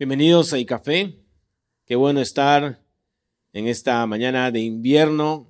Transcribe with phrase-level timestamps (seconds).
[0.00, 1.14] Bienvenidos a iCafé.
[1.84, 2.82] Qué bueno estar
[3.52, 5.46] en esta mañana de invierno,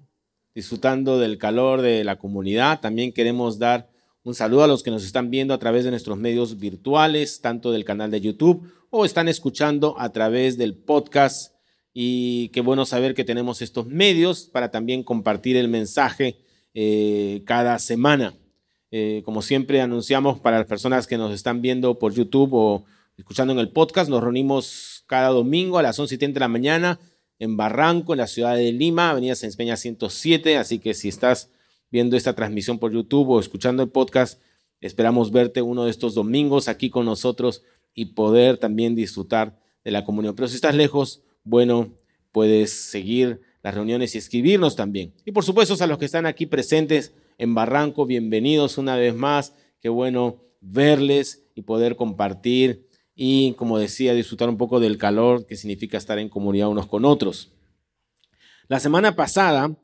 [0.56, 2.80] disfrutando del calor de la comunidad.
[2.80, 3.88] También queremos dar
[4.24, 7.70] un saludo a los que nos están viendo a través de nuestros medios virtuales, tanto
[7.70, 11.54] del canal de YouTube o están escuchando a través del podcast.
[11.94, 16.40] Y qué bueno saber que tenemos estos medios para también compartir el mensaje
[16.74, 18.34] eh, cada semana.
[18.90, 22.84] Eh, como siempre anunciamos para las personas que nos están viendo por YouTube o
[23.20, 24.10] escuchando en el podcast.
[24.10, 27.00] Nos reunimos cada domingo a las 11 y 30 de la mañana
[27.38, 30.56] en Barranco, en la ciudad de Lima, Avenida Peña 107.
[30.56, 31.50] Así que si estás
[31.90, 34.40] viendo esta transmisión por YouTube o escuchando el podcast,
[34.80, 37.62] esperamos verte uno de estos domingos aquí con nosotros
[37.94, 40.34] y poder también disfrutar de la comunión.
[40.34, 41.92] Pero si estás lejos, bueno,
[42.32, 45.12] puedes seguir las reuniones y escribirnos también.
[45.26, 49.54] Y por supuesto a los que están aquí presentes en Barranco, bienvenidos una vez más.
[49.80, 52.89] Qué bueno verles y poder compartir
[53.22, 57.04] y, como decía, disfrutar un poco del calor que significa estar en comunidad unos con
[57.04, 57.52] otros.
[58.66, 59.76] La semana pasada,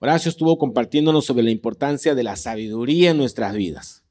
[0.00, 4.04] Horacio estuvo compartiéndonos sobre la importancia de la sabiduría en nuestras vidas.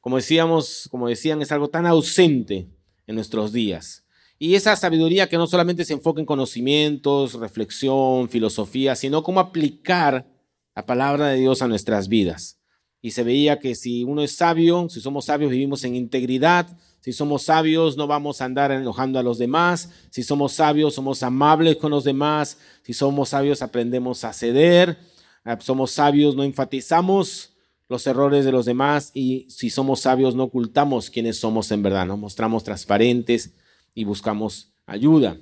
[0.00, 2.68] Como decíamos, como decían, es algo tan ausente
[3.06, 4.04] en nuestros días.
[4.38, 10.26] Y esa sabiduría que no solamente se enfoca en conocimientos, reflexión, filosofía, sino cómo aplicar
[10.74, 12.58] la palabra de Dios a nuestras vidas.
[13.02, 17.12] Y se veía que si uno es sabio, si somos sabios, vivimos en integridad, si
[17.12, 19.90] somos sabios, no vamos a andar enojando a los demás.
[20.10, 22.58] Si somos sabios, somos amables con los demás.
[22.82, 24.98] Si somos sabios, aprendemos a ceder.
[25.44, 27.54] Ah, somos sabios, no enfatizamos
[27.88, 29.12] los errores de los demás.
[29.14, 32.06] Y si somos sabios, no ocultamos quiénes somos en verdad.
[32.06, 33.54] Nos mostramos transparentes
[33.94, 35.38] y buscamos ayuda.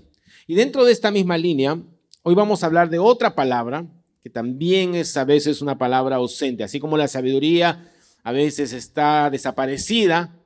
[0.47, 1.81] Y dentro de esta misma línea,
[2.25, 3.87] hoy vamos a hablar de otra palabra
[4.25, 6.65] que también es a veces una palabra ausente.
[6.65, 10.41] Así como la sabiduría a veces está desaparecida,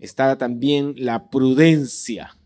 [0.00, 2.36] está también la prudencia.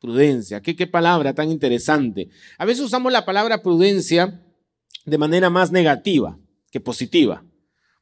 [0.00, 2.30] Prudencia, ¿Qué, qué palabra tan interesante.
[2.56, 4.42] A veces usamos la palabra prudencia
[5.04, 6.38] de manera más negativa
[6.70, 7.44] que positiva.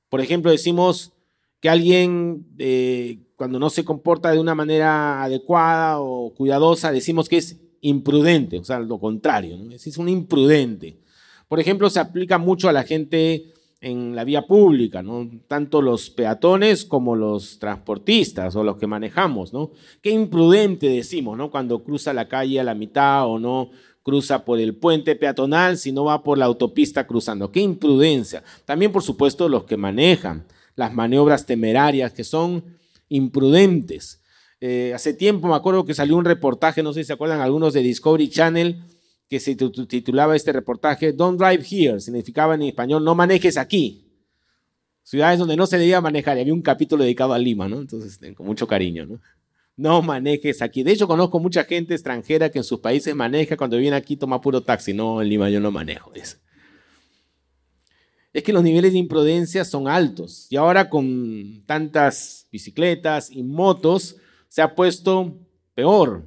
[0.08, 1.12] Por ejemplo, decimos
[1.60, 7.38] que alguien eh, cuando no se comporta de una manera adecuada o cuidadosa, decimos que
[7.38, 11.00] es imprudente, o sea, lo contrario, es un imprudente.
[11.48, 15.30] Por ejemplo, se aplica mucho a la gente en la vía pública, ¿no?
[15.46, 19.70] Tanto los peatones como los transportistas o los que manejamos, ¿no?
[20.02, 21.50] Qué imprudente decimos, ¿no?
[21.50, 23.70] Cuando cruza la calle a la mitad o no
[24.02, 27.50] cruza por el puente peatonal, si no va por la autopista cruzando.
[27.50, 28.42] Qué imprudencia.
[28.64, 30.46] También, por supuesto, los que manejan
[30.76, 32.62] las maniobras temerarias que son
[33.08, 34.22] imprudentes.
[34.60, 37.74] Eh, hace tiempo me acuerdo que salió un reportaje, no sé si se acuerdan algunos
[37.74, 38.82] de Discovery Channel,
[39.28, 44.04] que se titulaba este reportaje Don't Drive Here, significaba en español no manejes aquí.
[45.03, 47.81] Ciudades donde no se debía manejar, y había un capítulo dedicado a Lima, ¿no?
[47.81, 49.20] Entonces, con mucho cariño, ¿no?
[49.76, 50.82] No manejes aquí.
[50.82, 54.41] De hecho, conozco mucha gente extranjera que en sus países maneja, cuando viene aquí toma
[54.41, 54.94] puro taxi.
[54.94, 56.12] No, en Lima yo no manejo.
[56.14, 56.41] Es,
[58.32, 60.47] es que los niveles de imprudencia son altos.
[60.50, 64.16] Y ahora con tantas bicicletas y motos,
[64.48, 65.38] se ha puesto
[65.75, 66.25] peor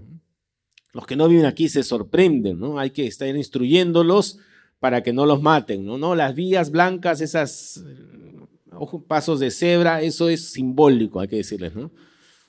[0.93, 2.79] los que no viven aquí se sorprenden, ¿no?
[2.79, 4.39] Hay que estar instruyéndolos
[4.79, 5.97] para que no los maten, ¿no?
[5.97, 6.15] ¿No?
[6.15, 11.91] Las vías blancas, esas eh, pasos de cebra, eso es simbólico, hay que decirles, ¿no?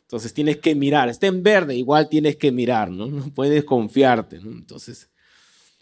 [0.02, 3.06] Entonces tienes que mirar, está en verde, igual tienes que mirar, ¿no?
[3.10, 4.50] No puedes confiarte, ¿no?
[4.50, 5.10] Entonces,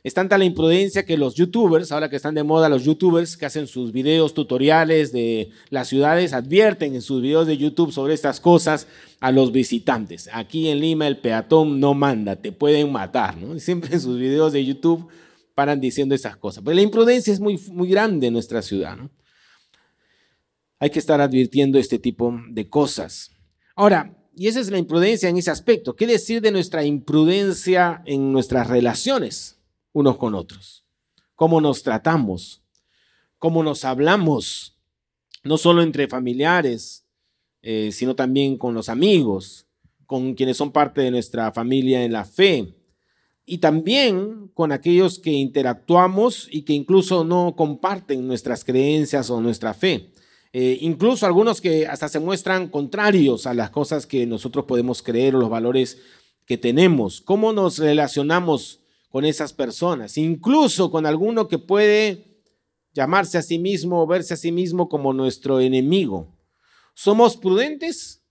[0.09, 3.45] es tanta la imprudencia que los youtubers, ahora que están de moda los youtubers que
[3.45, 8.41] hacen sus videos tutoriales de las ciudades, advierten en sus videos de YouTube sobre estas
[8.41, 8.87] cosas
[9.21, 10.31] a los visitantes.
[10.33, 13.59] Aquí en Lima el peatón no manda, te pueden matar, ¿no?
[13.61, 15.09] siempre en sus videos de YouTube
[15.55, 16.65] paran diciendo esas cosas.
[16.65, 19.11] Pero la imprudencia es muy, muy grande en nuestra ciudad, ¿no?
[20.79, 23.33] Hay que estar advirtiendo este tipo de cosas.
[23.77, 25.97] Ahora, y esa es la imprudencia en ese aspecto.
[25.97, 29.58] ¿Qué decir de nuestra imprudencia en nuestras relaciones?
[29.93, 30.84] Unos con otros,
[31.34, 32.62] cómo nos tratamos,
[33.38, 34.78] cómo nos hablamos,
[35.44, 37.06] no solo entre familiares,
[37.62, 39.67] eh, sino también con los amigos,
[40.06, 42.75] con quienes son parte de nuestra familia en la fe,
[43.50, 49.73] y también con aquellos que interactuamos y que incluso no comparten nuestras creencias o nuestra
[49.73, 50.12] fe.
[50.52, 55.34] Eh, incluso algunos que hasta se muestran contrarios a las cosas que nosotros podemos creer
[55.34, 55.99] o los valores
[56.44, 57.23] que tenemos.
[57.23, 62.43] ¿Cómo nos relacionamos con esas personas, incluso con alguno que puede
[62.93, 66.37] llamarse a sí mismo o verse a sí mismo como nuestro enemigo.
[66.94, 68.22] ¿Somos prudentes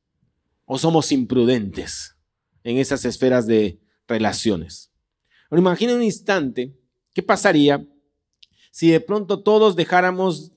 [0.65, 2.15] o somos imprudentes
[2.63, 4.91] en esas esferas de relaciones?
[5.51, 6.77] Imagina un instante,
[7.13, 7.87] ¿qué pasaría
[8.71, 10.51] si de pronto todos dejáramos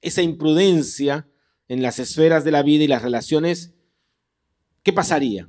[0.00, 1.28] esa imprudencia
[1.68, 3.74] en las esferas de la vida y las relaciones?
[4.82, 5.48] ¿Qué pasaría?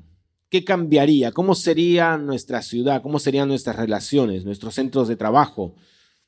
[0.51, 1.31] ¿Qué cambiaría?
[1.31, 3.01] ¿Cómo sería nuestra ciudad?
[3.01, 5.75] ¿Cómo serían nuestras relaciones, nuestros centros de trabajo,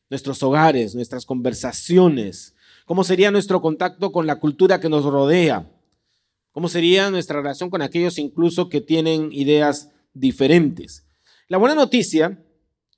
[0.09, 2.55] nuestros hogares, nuestras conversaciones?
[2.85, 5.69] ¿Cómo sería nuestro contacto con la cultura que nos rodea?
[6.51, 11.05] ¿Cómo sería nuestra relación con aquellos incluso que tienen ideas diferentes?
[11.49, 12.41] La buena noticia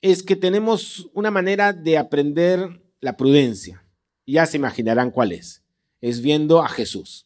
[0.02, 3.84] es que tenemos una manera de aprender la prudencia.
[4.28, 5.64] Ya se imaginarán cuál es.
[6.02, 7.26] Es viendo a Jesús.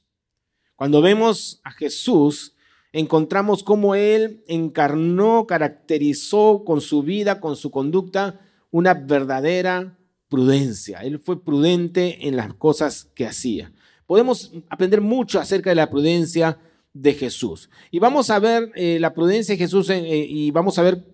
[0.77, 2.55] Cuando vemos a Jesús,
[2.91, 8.39] encontramos cómo Él encarnó, caracterizó con su vida, con su conducta,
[8.71, 9.97] una verdadera
[10.29, 10.99] prudencia.
[10.99, 13.71] Él fue prudente en las cosas que hacía.
[14.05, 16.57] Podemos aprender mucho acerca de la prudencia
[16.93, 17.69] de Jesús.
[17.91, 21.05] Y vamos a ver eh, la prudencia de Jesús eh, y vamos a ver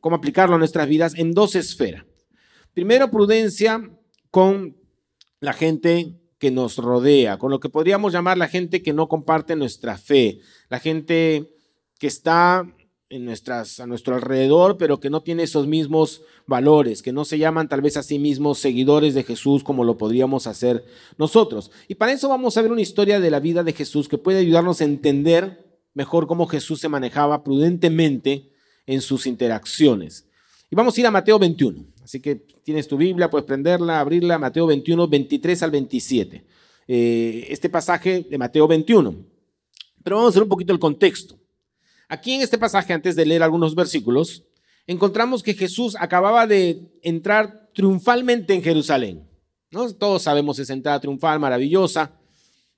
[0.00, 2.04] cómo aplicarlo a nuestras vidas en dos esferas.
[2.74, 3.90] Primero, prudencia
[4.30, 4.76] con
[5.40, 9.56] la gente que nos rodea, con lo que podríamos llamar la gente que no comparte
[9.56, 11.50] nuestra fe, la gente
[11.98, 12.66] que está
[13.10, 17.38] en nuestras, a nuestro alrededor, pero que no tiene esos mismos valores, que no se
[17.38, 20.84] llaman tal vez a sí mismos seguidores de Jesús como lo podríamos hacer
[21.16, 21.70] nosotros.
[21.86, 24.40] Y para eso vamos a ver una historia de la vida de Jesús que puede
[24.40, 25.64] ayudarnos a entender
[25.94, 28.50] mejor cómo Jesús se manejaba prudentemente
[28.86, 30.26] en sus interacciones.
[30.70, 31.93] Y vamos a ir a Mateo 21.
[32.04, 36.44] Así que tienes tu Biblia, puedes prenderla, abrirla, Mateo 21, 23 al 27.
[36.86, 39.16] Eh, este pasaje de Mateo 21.
[40.02, 41.38] Pero vamos a ver un poquito el contexto.
[42.06, 44.44] Aquí en este pasaje, antes de leer algunos versículos,
[44.86, 49.26] encontramos que Jesús acababa de entrar triunfalmente en Jerusalén.
[49.70, 52.12] Todos sabemos esa entrada triunfal maravillosa,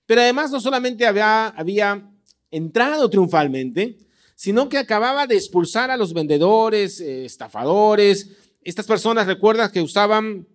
[0.07, 2.09] pero además no solamente había, había
[2.53, 3.99] entrado triunfalmente,
[4.37, 8.31] sino que acababa de expulsar a los vendedores, eh, estafadores,
[8.67, 10.47] estas personas, recuerdas que usaban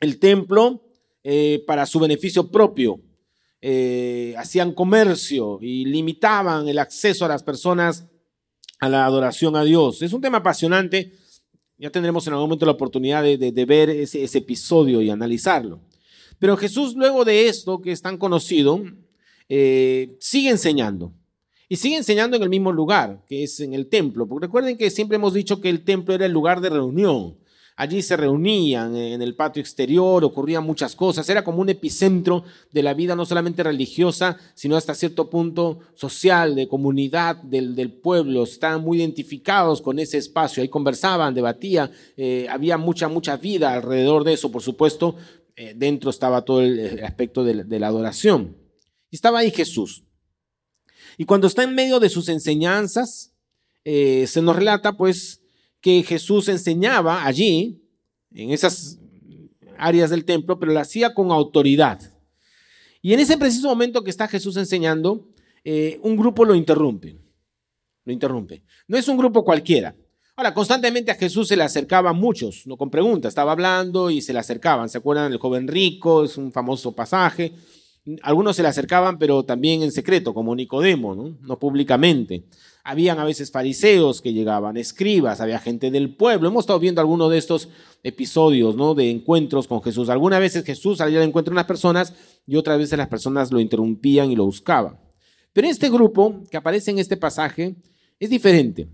[0.00, 0.82] el templo
[1.22, 3.00] eh, para su beneficio propio,
[3.62, 8.06] eh, hacían comercio y limitaban el acceso a las personas
[8.80, 10.02] a la adoración a Dios.
[10.02, 11.12] Es un tema apasionante,
[11.78, 15.80] ya tendremos en algún momento la oportunidad de, ver ese, episodio y analizarlo.
[16.40, 18.82] Pero Jesús, luego de esto, que es tan conocido,
[19.48, 21.14] eh, sigue enseñando.
[21.68, 24.28] Y sigue enseñando en el mismo lugar, que es en el templo.
[24.40, 27.38] Recuerden que siempre hemos dicho que el templo era el lugar de reunión.
[27.76, 32.84] Allí se reunían en el patio exterior, ocurrían muchas cosas, era como un epicentro de
[32.84, 38.44] la vida no solamente religiosa, sino hasta cierto punto social, de comunidad del, pueblo.
[38.44, 44.22] Estaban muy identificados con ese espacio, ahí conversaban, debatían, eh, había mucha, mucha vida alrededor
[44.22, 45.16] de eso, por supuesto,
[45.56, 48.56] eh, dentro estaba todo el, aspecto de, la adoración.
[49.10, 50.04] Estaba ahí Jesús.
[51.18, 53.32] Y cuando está en medio de sus enseñanzas,
[53.84, 55.43] eh, se nos relata pues
[55.84, 57.78] que Jesús enseñaba allí,
[58.34, 58.98] en esas
[59.76, 62.00] áreas del templo, pero lo hacía con autoridad.
[63.02, 65.28] Y en ese preciso momento que está Jesús enseñando,
[65.62, 67.18] eh, un grupo lo interrumpe.
[68.02, 68.62] Lo interrumpe.
[68.88, 69.94] No es un grupo cualquiera.
[70.36, 74.32] Ahora, constantemente a Jesús se le acercaban muchos, no con preguntas, estaba hablando y se
[74.32, 74.88] le acercaban.
[74.88, 76.24] ¿Se acuerdan del joven rico?
[76.24, 77.52] Es un famoso pasaje.
[78.22, 82.44] Algunos se le acercaban, pero también en secreto, como Nicodemo, no, públicamente.
[82.82, 86.48] Habían a veces fariseos que llegaban, escribas, había gente del pueblo.
[86.48, 87.68] Hemos estado viendo algunos de estos
[88.02, 88.94] episodios, ¿no?
[88.94, 90.10] De encuentros con Jesús.
[90.10, 92.12] Algunas veces Jesús salía de encuentro a unas personas
[92.46, 95.00] y otras veces las personas lo interrumpían y lo buscaban.
[95.54, 97.74] Pero este grupo que aparece en este pasaje
[98.20, 98.86] es diferente.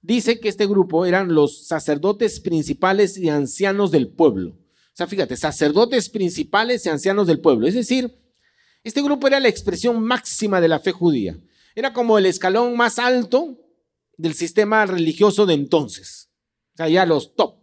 [0.00, 4.50] Dice que este grupo eran los sacerdotes principales y ancianos del pueblo.
[4.50, 7.66] O sea, fíjate, sacerdotes principales y ancianos del pueblo.
[7.66, 8.14] Es decir,
[8.88, 11.36] este grupo era la expresión máxima de la fe judía.
[11.74, 13.58] Era como el escalón más alto
[14.16, 16.30] del sistema religioso de entonces.
[16.74, 17.56] O sea, ya los top.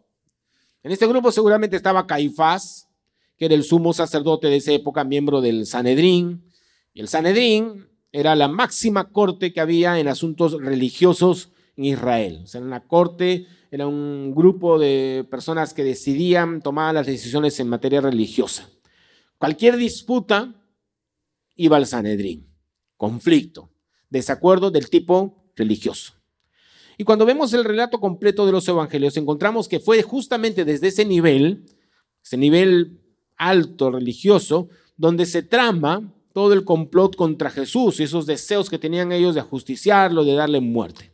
[0.83, 2.89] En este grupo seguramente estaba Caifás,
[3.37, 6.51] que era el sumo sacerdote de esa época, miembro del Sanedrín.
[6.93, 12.41] Y el Sanedrín era la máxima corte que había en asuntos religiosos en Israel.
[12.43, 17.57] O sea, era una corte, era un grupo de personas que decidían tomar las decisiones
[17.61, 18.69] en materia religiosa.
[19.37, 20.59] Cualquier disputa
[21.55, 22.47] iba al Sanedrín,
[22.97, 23.73] conflicto
[24.13, 26.13] desacuerdo del tipo religioso.
[26.99, 31.03] Y cuando vemos el relato completo de los evangelios, encontramos que fue justamente desde ese
[31.03, 31.65] nivel,
[32.23, 33.01] ese nivel
[33.35, 39.11] alto religioso, donde se trama todo el complot contra Jesús y esos deseos que tenían
[39.11, 41.11] ellos de ajusticiarlo, de darle muerte.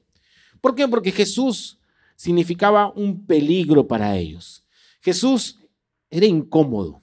[0.59, 0.85] ¿Por qué?
[0.89, 1.79] Porque Jesús
[2.17, 4.65] significaba un peligro para ellos.
[4.99, 5.57] Jesús
[6.09, 7.01] era incómodo.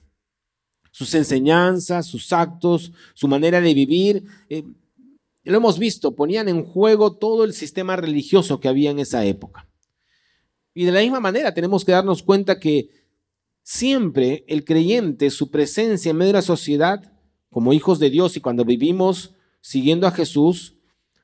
[0.97, 4.63] Sus enseñanzas, sus actos, su manera de vivir, eh,
[5.43, 9.69] lo hemos visto, ponían en juego todo el sistema religioso que había en esa época.
[10.73, 12.89] Y de la misma manera tenemos que darnos cuenta que
[13.61, 17.13] siempre el creyente, su presencia en medio de la sociedad,
[17.51, 20.79] como hijos de Dios y cuando vivimos siguiendo a Jesús,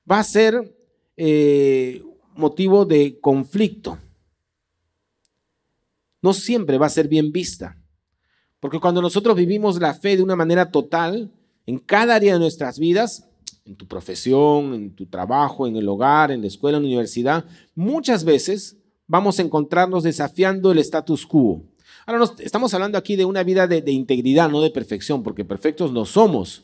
[0.09, 0.77] va a ser
[1.17, 2.03] eh,
[2.35, 3.97] motivo de conflicto.
[6.21, 7.82] No siempre va a ser bien vista.
[8.63, 11.29] Porque cuando nosotros vivimos la fe de una manera total,
[11.65, 13.27] en cada área de nuestras vidas,
[13.65, 17.43] en tu profesión, en tu trabajo, en el hogar, en la escuela, en la universidad,
[17.75, 21.61] muchas veces vamos a encontrarnos desafiando el status quo.
[22.05, 25.91] Ahora, estamos hablando aquí de una vida de, de integridad, no de perfección, porque perfectos
[25.91, 26.63] no somos.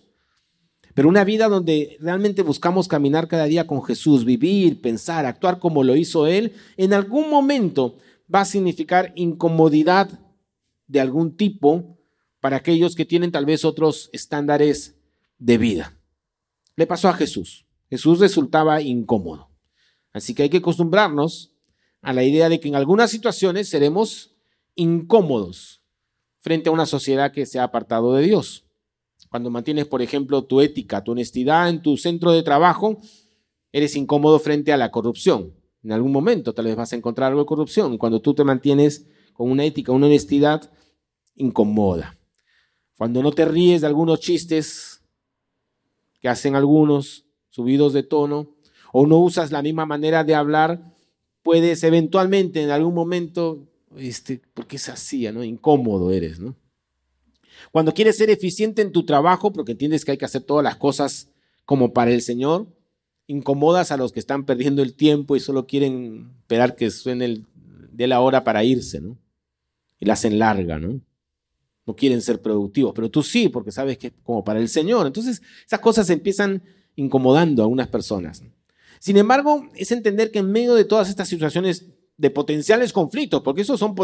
[0.93, 5.83] Pero una vida donde realmente buscamos caminar cada día con Jesús, vivir, pensar, actuar como
[5.83, 7.97] lo hizo Él, en algún momento
[8.33, 10.07] va a significar incomodidad
[10.89, 11.97] de algún tipo
[12.41, 14.97] para aquellos que tienen tal vez otros estándares
[15.37, 15.97] de vida.
[16.75, 17.65] Le pasó a Jesús.
[17.89, 19.49] Jesús resultaba incómodo.
[20.11, 21.53] Así que hay que acostumbrarnos
[22.01, 24.35] a la idea de que en algunas situaciones seremos
[24.75, 25.81] incómodos
[26.41, 28.65] frente a una sociedad que se ha apartado de Dios.
[29.29, 32.97] Cuando mantienes, por ejemplo, tu ética, tu honestidad en tu centro de trabajo,
[33.71, 35.53] eres incómodo frente a la corrupción.
[35.83, 37.97] En algún momento tal vez vas a encontrar algo de corrupción.
[37.99, 40.71] Cuando tú te mantienes con una ética, una honestidad,
[41.39, 42.15] incomoda.
[42.97, 45.01] Cuando no te ríes de algunos chistes
[46.19, 48.55] que hacen algunos, subidos de tono,
[48.91, 50.93] o no usas la misma manera de hablar,
[51.41, 55.43] puedes eventualmente en algún momento, este, porque es así, ¿no?
[55.43, 56.55] Incómodo eres, ¿no?
[57.71, 60.75] Cuando quieres ser eficiente en tu trabajo, porque entiendes que hay que hacer todas las
[60.75, 61.29] cosas
[61.65, 62.67] como para el Señor,
[63.27, 67.45] incomodas a los que están perdiendo el tiempo y solo quieren esperar que suene el,
[67.91, 69.17] de la hora para irse, ¿no?
[69.99, 70.99] Y la hacen larga, ¿no?
[71.95, 75.07] Quieren ser productivos, pero tú sí, porque sabes que es como para el Señor.
[75.07, 76.63] Entonces, esas cosas empiezan
[76.95, 78.43] incomodando a unas personas.
[78.99, 81.85] Sin embargo, es entender que en medio de todas estas situaciones
[82.17, 83.95] de potenciales conflictos, porque eso son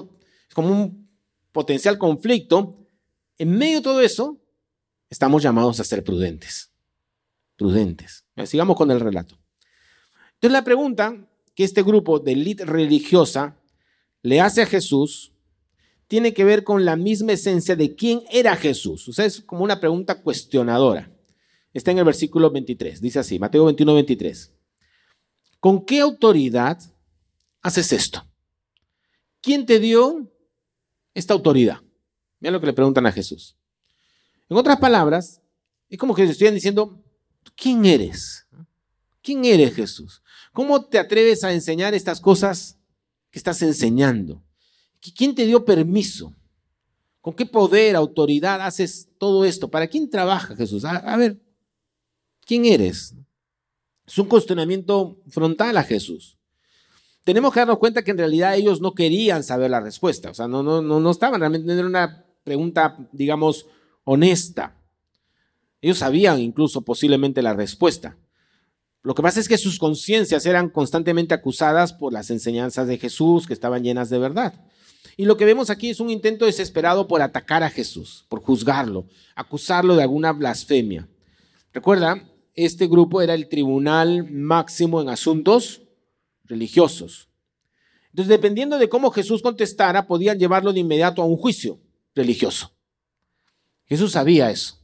[0.53, 1.09] como un
[1.51, 2.87] potencial conflicto,
[3.37, 4.39] en medio de todo eso,
[5.09, 6.71] estamos llamados a ser prudentes.
[7.57, 8.25] Prudentes.
[8.45, 9.37] Sigamos con el relato.
[10.35, 13.57] Entonces la pregunta que este grupo de élite religiosa
[14.21, 15.33] le hace a Jesús
[16.07, 19.07] tiene que ver con la misma esencia de quién era Jesús.
[19.07, 21.11] O sea, es como una pregunta cuestionadora.
[21.73, 23.01] Está en el versículo 23.
[23.01, 24.53] Dice así, Mateo 21, 23.
[25.59, 26.79] ¿Con qué autoridad
[27.61, 28.25] haces esto?
[29.41, 30.31] ¿Quién te dio
[31.13, 31.81] esta autoridad?
[32.39, 33.57] Mira lo que le preguntan a Jesús.
[34.47, 35.41] En otras palabras,
[35.89, 37.03] es como que estuvieran diciendo,
[37.55, 38.45] ¿quién eres?
[39.21, 40.21] ¿Quién eres Jesús?
[40.53, 42.77] ¿Cómo te atreves a enseñar estas cosas
[43.31, 44.44] que estás enseñando?
[45.13, 46.33] ¿Quién te dio permiso?
[47.21, 49.69] ¿Con qué poder, autoridad haces todo esto?
[49.69, 50.85] ¿Para quién trabaja Jesús?
[50.85, 51.41] A, ver,
[52.45, 53.15] ¿quién eres?
[54.05, 56.37] Es un cuestionamiento frontal a Jesús.
[57.23, 60.47] Tenemos que darnos cuenta que en realidad ellos no querían saber la respuesta, o sea,
[60.47, 63.65] no, no, no, no estaban realmente en una pregunta, digamos,
[64.03, 64.75] honesta.
[65.81, 68.17] Ellos sabían incluso posiblemente la respuesta.
[69.01, 73.45] Lo que pasa es que sus conciencias eran constantemente acusadas por las enseñanzas de Jesús
[73.45, 74.65] que estaban llenas de verdad.
[75.17, 79.07] Y lo que vemos aquí es un intento desesperado por atacar a Jesús, por juzgarlo,
[79.35, 81.07] acusarlo de alguna blasfemia.
[81.73, 85.81] Recuerda, este grupo era el tribunal máximo en asuntos
[86.43, 87.29] religiosos.
[88.09, 91.79] Entonces, dependiendo de cómo Jesús contestara, podían llevarlo de inmediato a un juicio
[92.13, 92.71] religioso.
[93.87, 94.79] Jesús sabía eso,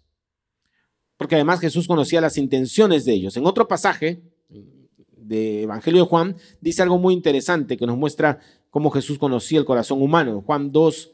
[1.17, 3.37] porque además Jesús conocía las intenciones de ellos.
[3.37, 8.39] En otro pasaje de Evangelio de Juan dice algo muy interesante que nos muestra
[8.71, 10.41] cómo Jesús conocía el corazón humano.
[10.43, 11.11] Juan 2,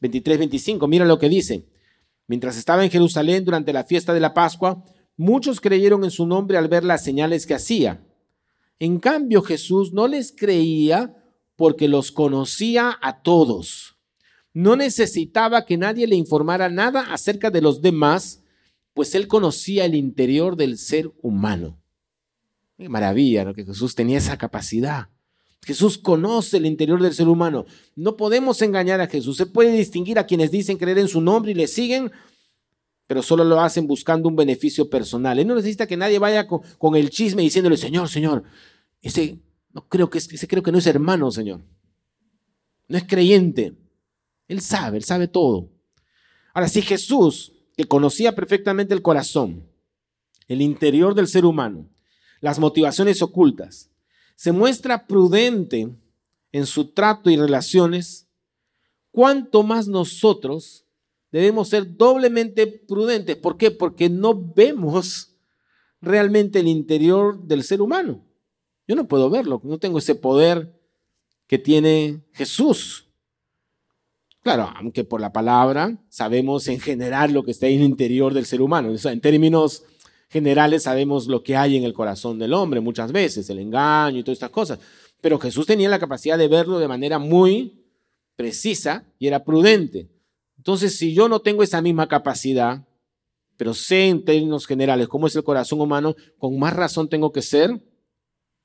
[0.00, 1.66] 23, 25, mira lo que dice.
[2.28, 4.84] Mientras estaba en Jerusalén durante la fiesta de la Pascua,
[5.16, 8.06] muchos creyeron en su nombre al ver las señales que hacía.
[8.78, 11.16] En cambio, Jesús no les creía
[11.56, 13.98] porque los conocía a todos
[14.58, 18.42] no necesitaba que nadie le informara nada acerca de los demás,
[18.92, 21.80] pues él conocía el interior del ser humano.
[22.76, 23.54] Qué maravilla, ¿no?
[23.54, 25.10] Que Jesús tenía esa capacidad.
[25.64, 27.66] Jesús conoce el interior del ser humano.
[27.94, 29.36] No podemos engañar a Jesús.
[29.36, 32.10] Se puede distinguir a quienes dicen creer en su nombre y le siguen,
[33.06, 35.38] pero solo lo hacen buscando un beneficio personal.
[35.38, 38.44] Él no necesita que nadie vaya con, el chisme diciéndole, Señor, Señor,
[39.02, 39.38] ese
[39.72, 41.60] no creo que ese creo que no es hermano, Señor.
[42.86, 43.74] No es creyente.
[44.46, 45.70] Él sabe, Él sabe todo.
[46.54, 49.68] Ahora, si Jesús, que conocía perfectamente el corazón,
[50.48, 51.88] el interior del ser humano,
[52.40, 53.90] las motivaciones ocultas,
[54.38, 55.88] se muestra prudente
[56.52, 58.28] en su trato y relaciones,
[59.10, 60.86] ¿cuánto más nosotros
[61.32, 63.34] debemos ser doblemente prudentes?
[63.34, 63.72] ¿Por qué?
[63.72, 65.34] Porque no vemos
[66.00, 68.24] realmente el interior del ser humano.
[68.86, 70.72] Yo no puedo verlo, no tengo ese poder
[71.48, 73.08] que tiene Jesús.
[74.40, 78.46] Claro, aunque por la palabra sabemos en general lo que está en el interior del
[78.46, 78.94] ser humano.
[79.02, 79.82] en términos
[80.28, 84.22] generales sabemos lo que hay en el corazón del hombre muchas veces, el engaño y
[84.22, 84.78] todas estas cosas.
[85.20, 87.84] Pero Jesús tenía la capacidad de verlo de manera muy
[88.36, 90.08] precisa y era prudente.
[90.56, 92.86] Entonces, si yo no tengo esa misma capacidad,
[93.56, 97.42] pero sé en términos generales cómo es el corazón humano, con más razón tengo que
[97.42, 97.82] ser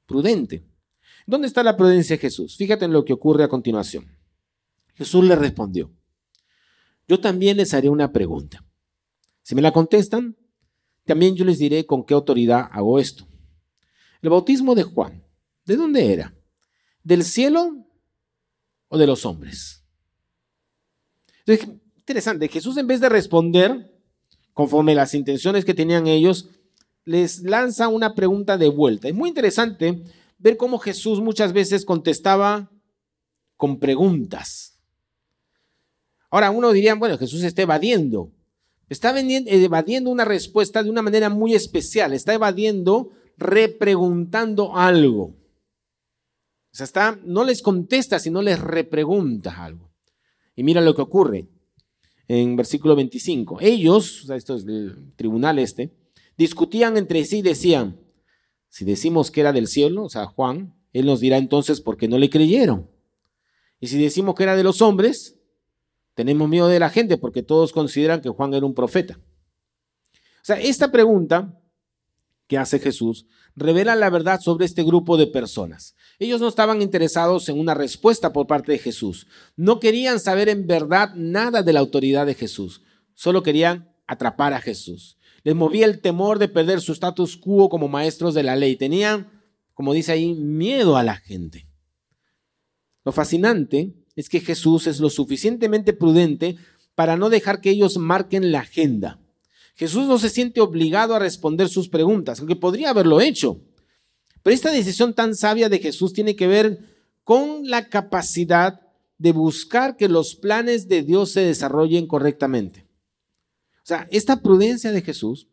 [0.06, 0.64] prudente.
[1.26, 2.58] ¿Dónde está la prudencia de Jesús?
[2.58, 4.06] Fíjate en lo que ocurre a continuación.
[4.96, 5.92] Jesús le respondió,
[7.08, 8.64] yo también les haré una pregunta.
[9.42, 10.38] Si me la contestan,
[11.06, 13.28] también yo les diré con qué autoridad hago esto.
[14.22, 15.24] El bautismo de Juan,
[15.66, 16.34] ¿de dónde era?
[17.04, 17.86] ¿Del cielo
[18.88, 19.84] o de los hombres?
[21.46, 23.92] Entonces, interesante, Jesús en vez de responder
[24.54, 26.50] conforme las intenciones que tenían ellos,
[27.06, 29.08] les lanza una pregunta de vuelta.
[29.10, 30.02] Es muy interesante
[30.38, 32.72] ver cómo Jesús muchas veces contestaba
[33.58, 34.80] con preguntas.
[36.30, 38.32] Ahora, uno diría, bueno, Jesús está evadiendo.
[38.90, 42.14] Está evadiendo una respuesta de una manera muy especial.
[42.14, 45.24] Está evadiendo repreguntando algo.
[45.24, 49.92] O sea, está, no les contesta, sino les repregunta algo.
[50.56, 51.48] Y mira lo que ocurre
[52.28, 53.60] en versículo 25.
[53.62, 55.94] Ellos, o sea, esto es el tribunal este,
[56.38, 58.00] discutían entre sí y decían,
[58.70, 62.08] si decimos que era del cielo, o sea, Juan, él nos dirá entonces por qué
[62.08, 62.90] no le creyeron.
[63.80, 65.38] Y si decimos que era de los hombres,
[66.16, 69.20] tenemos miedo de la gente porque todos consideran que Juan era un profeta.
[70.16, 71.60] O sea, esta pregunta
[72.48, 75.96] que hace Jesús revela la verdad sobre este grupo de personas.
[76.20, 79.28] Ellos no estaban interesados en una respuesta por parte de Jesús.
[79.56, 82.82] No querían saber en verdad nada de la autoridad de Jesús.
[83.14, 85.18] Solo querían atrapar a Jesús.
[85.44, 88.76] Les movía el temor de perder su status quo como maestros de la ley.
[88.76, 89.44] Tenían,
[89.74, 91.68] como dice ahí, miedo a la gente.
[93.04, 96.58] Lo fascinante es que Jesús es lo suficientemente prudente
[96.96, 99.20] para no dejar que ellos marquen la agenda.
[99.76, 103.60] Jesús no se siente obligado a responder sus preguntas, aunque podría haberlo hecho.
[104.44, 106.80] Pero esta decisión tan sabia de Jesús tiene que ver
[107.24, 108.82] con la capacidad
[109.18, 112.86] de buscar que los planes de Dios se desarrollen correctamente.
[113.78, 115.48] O sea, esta prudencia de Jesús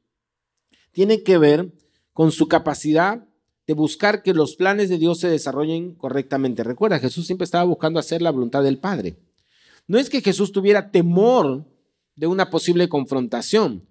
[0.93, 1.73] tiene que ver
[2.13, 3.27] con su capacidad
[3.71, 6.65] de buscar que los planes de Dios se desarrollen correctamente.
[6.65, 9.17] Recuerda, Jesús siempre estaba buscando hacer la voluntad del Padre.
[9.87, 11.65] No es que Jesús tuviera temor
[12.17, 13.89] de una posible confrontación.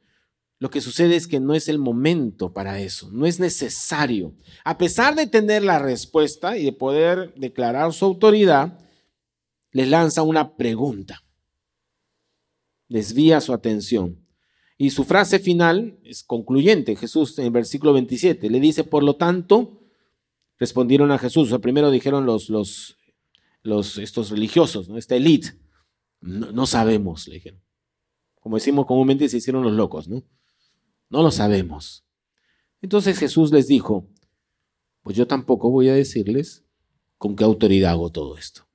[0.58, 4.34] Lo que sucede es que no es el momento para eso, no es necesario.
[4.66, 8.78] A pesar de tener la respuesta y de poder declarar su autoridad,
[9.72, 11.24] les lanza una pregunta.
[12.90, 14.28] Desvía su atención.
[14.82, 16.96] Y su frase final es concluyente.
[16.96, 19.84] Jesús en el versículo 27 le dice, por lo tanto,
[20.58, 21.54] respondieron a Jesús.
[21.62, 22.96] Primero dijeron los,
[23.98, 24.98] estos religiosos, ¿no?
[24.98, 25.60] esta élite.
[26.22, 27.62] No, no, sabemos, le dijeron.
[28.40, 30.24] Como decimos comúnmente, se hicieron los locos, ¿no?
[31.10, 32.06] No lo sabemos.
[32.82, 34.08] Entonces Jesús les dijo,
[35.04, 36.64] pues yo tampoco voy a decirles
[37.18, 38.66] con qué autoridad hago todo esto.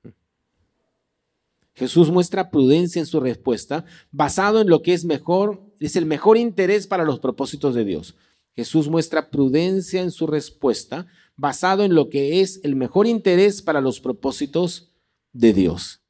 [1.73, 6.37] Jesús muestra prudencia en su respuesta, basado en lo que es mejor, es el mejor
[6.37, 8.15] interés para los propósitos de Dios.
[8.55, 13.81] Jesús muestra prudencia en su respuesta, basado en lo que es el mejor interés para
[13.81, 14.91] los propósitos
[15.33, 16.01] de Dios.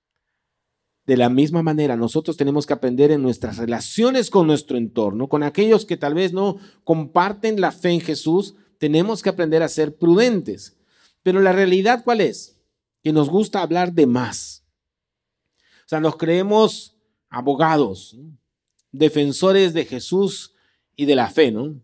[1.06, 5.43] De la misma manera, nosotros tenemos que aprender en nuestras relaciones con nuestro entorno, con
[5.43, 9.97] aquellos que tal vez no comparten la fe en Jesús, tenemos que aprender a ser
[9.97, 10.78] prudentes.
[11.21, 12.60] Pero la realidad, ¿cuál es?
[13.04, 14.63] Que nos gusta hablar de más.
[15.86, 16.95] O sea, nos creemos
[17.30, 18.17] abogados,
[18.97, 20.53] defensores de Jesús
[20.95, 21.81] y de la fe, ¿no?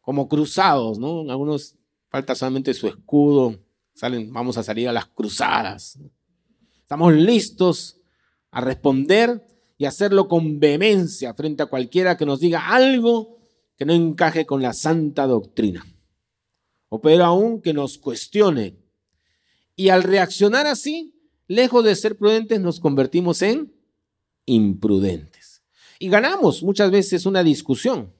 [0.00, 1.30] Como cruzados, ¿no?
[1.30, 1.76] Algunos
[2.08, 3.58] falta solamente su escudo,
[3.94, 5.98] salen, vamos a salir a las cruzadas.
[6.80, 8.00] Estamos listos
[8.50, 9.44] a responder
[9.76, 13.38] y hacerlo con vehemencia frente a cualquiera que nos diga algo
[13.76, 15.84] que no encaje con la santa doctrina.
[16.88, 18.76] O pero aún que nos cuestione.
[19.74, 21.14] Y al reaccionar así,
[21.48, 23.74] lejos de ser prudentes, nos convertimos en
[24.46, 25.33] imprudentes.
[25.98, 28.12] Y ganamos muchas veces una discusión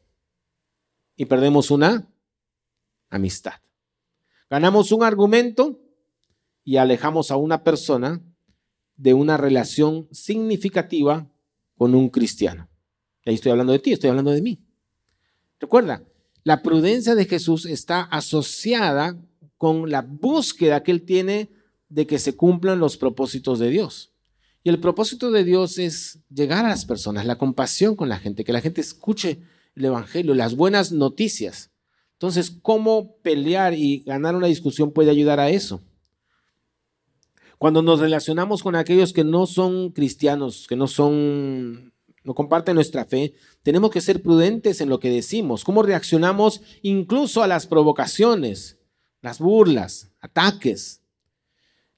[1.17, 2.09] y perdemos una
[3.11, 3.55] amistad.
[4.51, 5.81] Ganamos un argumento
[6.65, 8.23] y alejamos a una persona
[8.97, 11.29] de una relación significativa
[11.77, 12.69] con un cristiano.
[13.27, 14.61] ahí estoy hablando de ti, estoy hablando de mí.
[15.59, 16.05] Recuerda,
[16.45, 19.19] la prudencia de Jesús está asociada
[19.57, 21.51] con la búsqueda que él tiene
[21.89, 24.13] de que se cumplan los propósitos de Dios.
[24.66, 28.44] Y el propósito de Dios es llegar a las personas, la compasión con la gente,
[28.44, 29.42] que la gente escuche
[29.77, 31.70] el Evangelio, las buenas noticias.
[32.12, 35.83] Entonces, ¿cómo pelear y ganar una discusión puede ayudar a eso?
[37.59, 43.05] Cuando nos relacionamos con aquellos que no son cristianos, que no son no comparten nuestra
[43.05, 48.79] fe, tenemos que ser prudentes en lo que decimos, cómo reaccionamos incluso a las provocaciones,
[49.20, 51.03] las burlas, ataques.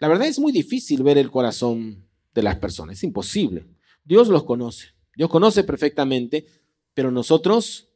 [0.01, 2.06] La verdad es muy difícil ver el corazón
[2.37, 3.67] de las personas, es imposible.
[4.05, 6.47] Dios los conoce, Dios conoce perfectamente,
[6.95, 7.89] pero nosotros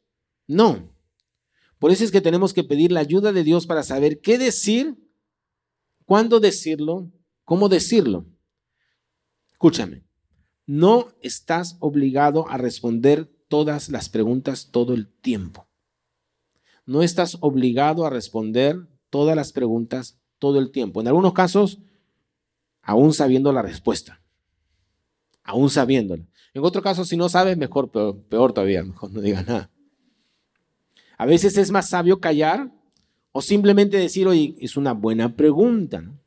[0.47, 0.93] no.
[1.77, 4.97] Por eso es que tenemos que pedir la ayuda de Dios para saber qué decir,
[6.05, 7.11] cuándo decirlo,
[7.45, 8.25] cómo decirlo.
[9.51, 10.03] Escúchame,
[10.65, 15.67] no estás obligado a responder todas las preguntas todo el tiempo.
[16.87, 20.99] No estás obligado a responder todas las preguntas todo el tiempo.
[20.99, 21.79] En algunos casos,
[22.81, 24.20] aún sabiendo la respuesta.
[25.43, 26.23] Aún sabiéndola.
[26.53, 29.69] En otro caso, si no sabes, mejor, peor, todavía, mejor no digas nada.
[31.17, 32.71] A veces es más sabio callar
[33.31, 36.01] o simplemente decir, oye, es una buena pregunta.
[36.01, 36.19] ¿no?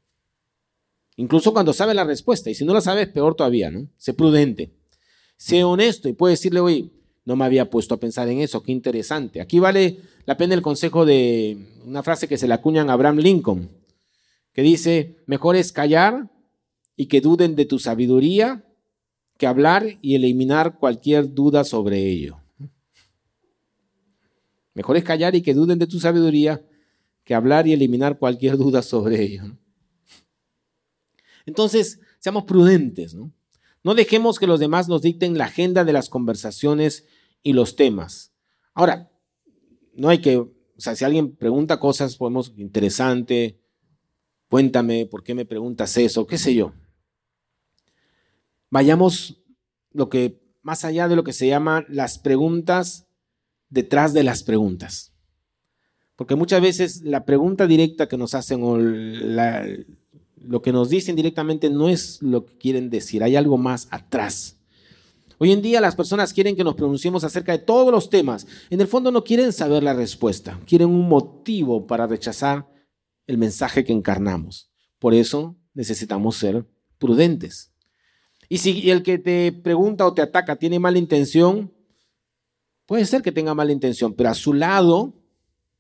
[1.17, 2.51] Incluso cuando sabe la respuesta.
[2.51, 3.89] Y si no la sabes, peor todavía, ¿no?
[3.97, 4.73] Sé prudente.
[5.37, 6.91] Sé honesto y puede decirle, oye,
[7.25, 9.41] no me había puesto a pensar en eso, qué interesante.
[9.41, 13.19] Aquí vale la pena el consejo de una frase que se le acuñan a Abraham
[13.19, 13.71] Lincoln,
[14.53, 16.31] que dice, mejor es callar
[16.97, 18.64] y que duden de tu sabiduría
[19.37, 22.41] que hablar y eliminar cualquier duda sobre ello.
[24.75, 26.65] Mejor es callar y que duden de tu sabiduría
[27.25, 29.45] que hablar y eliminar cualquier duda sobre ello.
[31.47, 33.33] Entonces, seamos prudentes, ¿no?
[33.83, 37.07] No dejemos que los demás nos dicten la agenda de las conversaciones
[37.43, 38.33] y los temas.
[38.73, 39.11] Ahora,
[39.95, 43.61] no hay que, o sea, si alguien pregunta cosas, podemos, interesante,
[44.49, 46.27] cuéntame, ¿por qué me preguntas eso?
[46.27, 46.73] ¿Qué sé yo?
[48.75, 49.41] Vayamos
[49.93, 53.07] lo que, más allá de lo que se llama las preguntas
[53.69, 55.13] detrás de las preguntas.
[56.17, 61.71] Porque muchas veces la pregunta directa que nos hacen o lo que nos dicen directamente
[61.71, 64.59] no es lo que quieren decir, hay algo más atrás.
[65.39, 68.45] Hoy en día las personas quieren que nos pronunciemos acerca de todos los temas.
[68.71, 72.69] En el fondo no quieren saber la respuesta, quieren un motivo para rechazar
[73.29, 74.73] el mensaje que encarnamos.
[74.99, 76.67] Por eso necesitamos ser
[76.99, 77.71] prudentes.
[78.49, 81.73] Y si el que te pregunta o te ataca tiene mala intención,
[82.87, 85.15] puede ser que tenga mala intención, pero a su lado,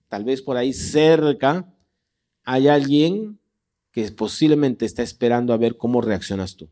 [0.08, 1.72] tal vez por ahí cerca,
[2.44, 3.38] hay alguien
[3.90, 6.68] que posiblemente está esperando a ver cómo reaccionas tú.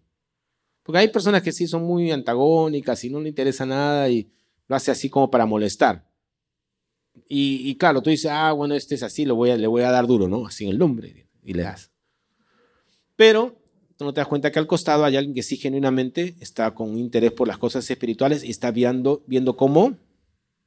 [0.83, 4.29] Porque hay personas que sí son muy antagónicas y no le interesa nada y
[4.67, 6.11] lo hace así como para molestar.
[7.29, 10.47] Y, claro, tú dices, ah, bueno, este es así, le voy a dar duro, ¿no?
[10.47, 11.91] Así en el nombre, y le das.
[13.17, 13.62] Pero
[14.03, 17.33] no te das cuenta que al costado hay alguien que sí genuinamente está con interés
[17.33, 19.97] por las cosas espirituales y está viendo, viendo cómo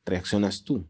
[0.06, 0.86] reaccionas tú.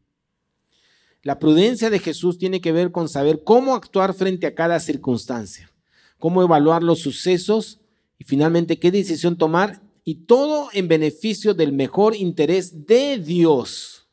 [1.21, 5.71] La prudencia de Jesús tiene que ver con saber cómo actuar frente a cada circunstancia,
[6.19, 7.79] cómo evaluar los sucesos
[8.19, 14.07] y finalmente qué decisión tomar y todo en beneficio del mejor interés de Dios,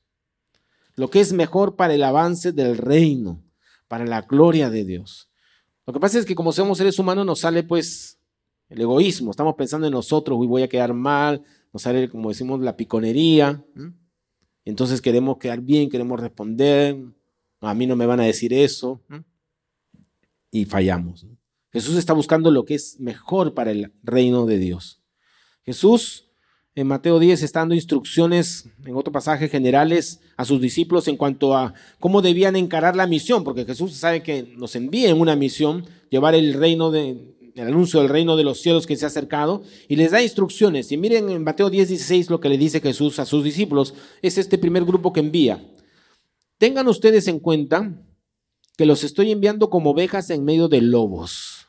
[0.97, 3.43] lo que es mejor para el avance del reino,
[3.89, 5.29] para la gloria de Dios.
[5.87, 8.19] Lo que pasa es que como somos seres humanos nos sale pues
[8.73, 12.61] el egoísmo, estamos pensando en nosotros, uy, voy a quedar mal, nos sale como decimos
[12.61, 13.63] la piconería.
[14.65, 16.97] Entonces queremos quedar bien, queremos responder,
[17.61, 19.03] a mí no me van a decir eso,
[20.51, 21.27] y fallamos.
[21.71, 25.03] Jesús está buscando lo que es mejor para el reino de Dios.
[25.65, 26.29] Jesús
[26.75, 31.55] en Mateo 10 está dando instrucciones, en otro pasaje generales, a sus discípulos en cuanto
[31.55, 35.85] a cómo debían encarar la misión, porque Jesús sabe que nos envía en una misión,
[36.09, 39.63] llevar el reino de, el anuncio del reino de los cielos que se ha acercado,
[39.89, 40.91] y les da instrucciones.
[40.93, 43.95] Y miren en Mateo 10, 16 lo que le dice Jesús a sus discípulos.
[44.23, 45.65] Es este primer grupo que envía.
[46.59, 48.03] Tengan ustedes en cuenta
[48.77, 51.69] que los estoy enviando como ovejas en medio de lobos.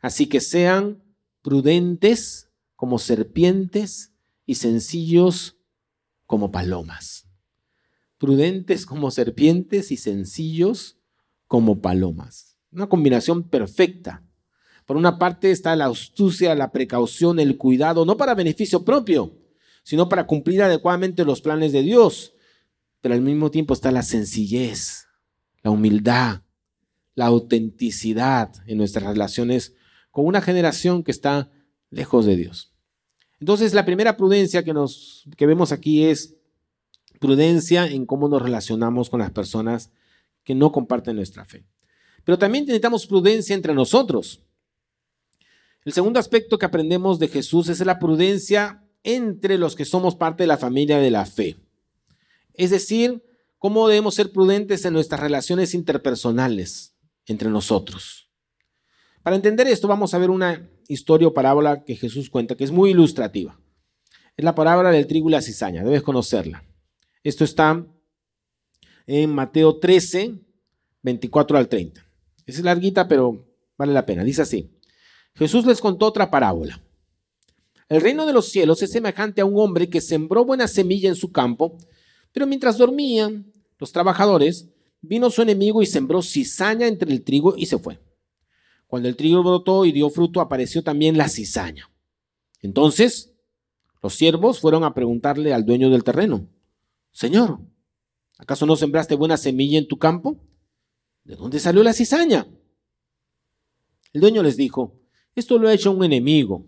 [0.00, 1.02] Así que sean
[1.42, 4.12] prudentes como serpientes
[4.46, 5.56] y sencillos
[6.26, 7.26] como palomas.
[8.18, 10.98] Prudentes como serpientes y sencillos
[11.46, 12.58] como palomas.
[12.70, 14.22] Una combinación perfecta.
[14.86, 19.38] Por una parte está la astucia, la precaución, el cuidado, no para beneficio propio,
[19.82, 22.34] sino para cumplir adecuadamente los planes de Dios.
[23.00, 25.06] Pero al mismo tiempo está la sencillez,
[25.62, 26.42] la humildad,
[27.14, 29.74] la autenticidad en nuestras relaciones
[30.10, 31.50] con una generación que está
[31.90, 32.72] lejos de Dios.
[33.40, 36.36] Entonces, la primera prudencia que, nos, que vemos aquí es
[37.20, 39.90] prudencia en cómo nos relacionamos con las personas
[40.44, 41.66] que no comparten nuestra fe.
[42.24, 44.43] Pero también necesitamos prudencia entre nosotros.
[45.84, 50.44] El segundo aspecto que aprendemos de Jesús es la prudencia entre los que somos parte
[50.44, 51.56] de la familia de la fe.
[52.54, 53.22] Es decir,
[53.58, 56.94] cómo debemos ser prudentes en nuestras relaciones interpersonales
[57.26, 58.30] entre nosotros.
[59.22, 62.70] Para entender esto, vamos a ver una historia o parábola que Jesús cuenta que es
[62.70, 63.58] muy ilustrativa.
[64.36, 66.64] Es la palabra del trigo la cizaña, debes conocerla.
[67.22, 67.86] Esto está
[69.06, 70.34] en Mateo 13,
[71.02, 72.04] 24 al 30.
[72.46, 74.24] Es larguita, pero vale la pena.
[74.24, 74.73] Dice así.
[75.36, 76.82] Jesús les contó otra parábola.
[77.88, 81.16] El reino de los cielos es semejante a un hombre que sembró buena semilla en
[81.16, 81.76] su campo,
[82.32, 84.68] pero mientras dormían los trabajadores,
[85.00, 88.00] vino su enemigo y sembró cizaña entre el trigo y se fue.
[88.86, 91.90] Cuando el trigo brotó y dio fruto, apareció también la cizaña.
[92.60, 93.34] Entonces,
[94.02, 96.48] los siervos fueron a preguntarle al dueño del terreno,
[97.10, 97.60] Señor,
[98.38, 100.36] ¿acaso no sembraste buena semilla en tu campo?
[101.24, 102.46] ¿De dónde salió la cizaña?
[104.12, 105.00] El dueño les dijo,
[105.34, 106.66] esto lo ha hecho un enemigo.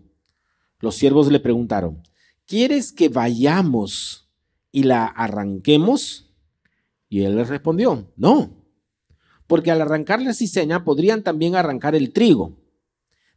[0.79, 2.03] Los siervos le preguntaron,
[2.45, 4.29] ¿quieres que vayamos
[4.71, 6.31] y la arranquemos?
[7.09, 8.65] Y él les respondió, no,
[9.47, 12.57] porque al arrancar la cizaña podrían también arrancar el trigo.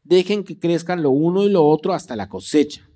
[0.03, 2.91] Dejen que crezcan lo uno y lo otro hasta la cosecha.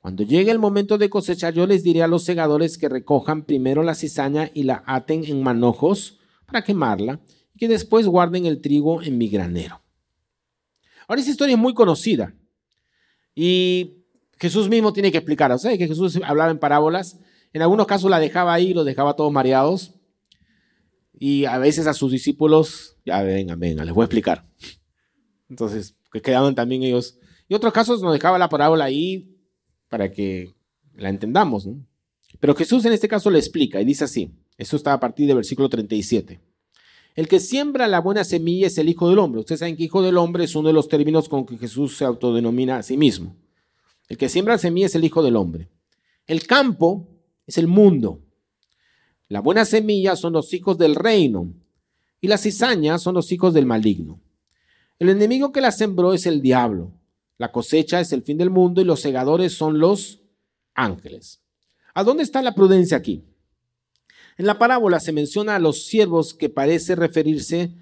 [0.00, 3.82] Cuando llegue el momento de cosechar, yo les diré a los segadores que recojan primero
[3.82, 7.20] la cizaña y la aten en manojos para quemarla,
[7.54, 9.79] y que después guarden el trigo en mi granero.
[11.10, 12.32] Ahora, esa historia es muy conocida.
[13.34, 14.04] Y
[14.38, 15.50] Jesús mismo tiene que explicar.
[15.50, 17.18] O sea, que Jesús hablaba en parábolas.
[17.52, 19.92] En algunos casos la dejaba ahí, los dejaba todos mareados.
[21.12, 24.48] Y a veces a sus discípulos, ya venga, venga, les voy a explicar.
[25.48, 27.18] Entonces, que quedaban también ellos.
[27.48, 29.36] Y otros casos nos dejaba la parábola ahí
[29.88, 30.54] para que
[30.94, 31.68] la entendamos.
[32.38, 34.30] Pero Jesús en este caso le explica y dice así.
[34.56, 36.40] Esto está a partir del versículo 37.
[37.14, 39.40] El que siembra la buena semilla es el Hijo del Hombre.
[39.40, 42.04] Ustedes saben que Hijo del Hombre es uno de los términos con que Jesús se
[42.04, 43.36] autodenomina a sí mismo.
[44.08, 45.68] El que siembra la semilla es el Hijo del Hombre.
[46.26, 47.08] El campo
[47.46, 48.20] es el mundo.
[49.28, 51.52] La buena semilla son los hijos del reino
[52.20, 54.20] y las cizañas son los hijos del maligno.
[54.98, 56.92] El enemigo que la sembró es el diablo.
[57.38, 60.20] La cosecha es el fin del mundo y los segadores son los
[60.74, 61.40] ángeles.
[61.94, 63.24] ¿A dónde está la prudencia aquí?
[64.40, 67.74] En la parábola se menciona a los siervos que parece referirse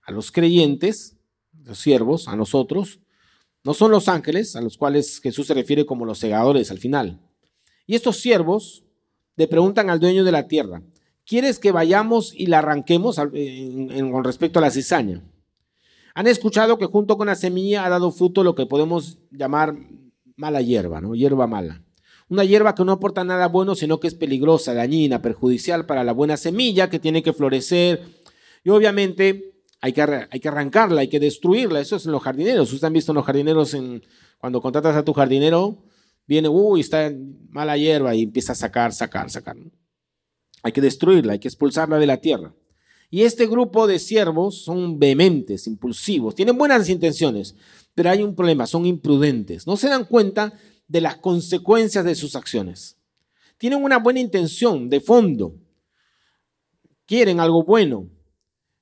[0.00, 1.18] a los creyentes,
[1.64, 3.00] los siervos, a nosotros.
[3.62, 7.20] No son los ángeles, a los cuales Jesús se refiere como los segadores al final.
[7.86, 8.84] Y estos siervos
[9.36, 10.80] le preguntan al dueño de la tierra,
[11.26, 15.22] ¿quieres que vayamos y la arranquemos con respecto a la cizaña?
[16.14, 19.76] Han escuchado que junto con la semilla ha dado fruto lo que podemos llamar
[20.36, 21.14] mala hierba, ¿no?
[21.14, 21.84] Hierba mala.
[22.28, 26.12] Una hierba que no aporta nada bueno, sino que es peligrosa, dañina, perjudicial para la
[26.12, 28.02] buena semilla que tiene que florecer.
[28.64, 31.80] Y obviamente hay que, hay que arrancarla, hay que destruirla.
[31.80, 32.68] Eso es en los jardineros.
[32.68, 34.02] Ustedes han visto en los jardineros, en,
[34.38, 35.84] cuando contratas a tu jardinero,
[36.26, 37.10] viene, uy, está
[37.48, 39.56] mala hierba y empieza a sacar, sacar, sacar.
[40.62, 42.54] Hay que destruirla, hay que expulsarla de la tierra.
[43.10, 47.54] Y este grupo de siervos son vehementes, impulsivos, tienen buenas intenciones,
[47.94, 49.66] pero hay un problema, son imprudentes.
[49.66, 50.52] No se dan cuenta
[50.88, 52.96] de las consecuencias de sus acciones.
[53.58, 55.54] Tienen una buena intención de fondo.
[57.06, 58.08] Quieren algo bueno.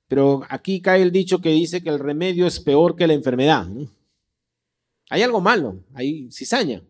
[0.09, 3.67] Pero aquí cae el dicho que dice que el remedio es peor que la enfermedad.
[5.11, 6.83] Hay algo malo, hay cizaña.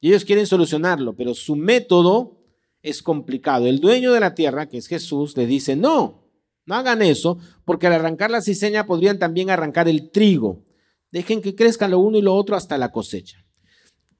[0.00, 2.38] Y ellos quieren solucionarlo, pero su método
[2.82, 3.66] es complicado.
[3.66, 6.22] El dueño de la tierra, que es Jesús, le dice, no,
[6.66, 10.64] no hagan eso, porque al arrancar la cizaña podrían también arrancar el trigo.
[11.10, 13.45] Dejen que crezca lo uno y lo otro hasta la cosecha.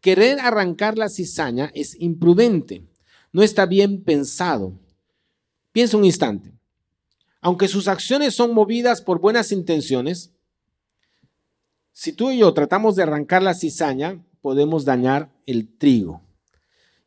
[0.01, 2.85] Querer arrancar la cizaña es imprudente,
[3.33, 4.79] no está bien pensado.
[5.73, 6.53] Piensa un instante.
[7.41, 10.33] Aunque sus acciones son movidas por buenas intenciones,
[11.93, 16.23] si tú y yo tratamos de arrancar la cizaña, podemos dañar el trigo.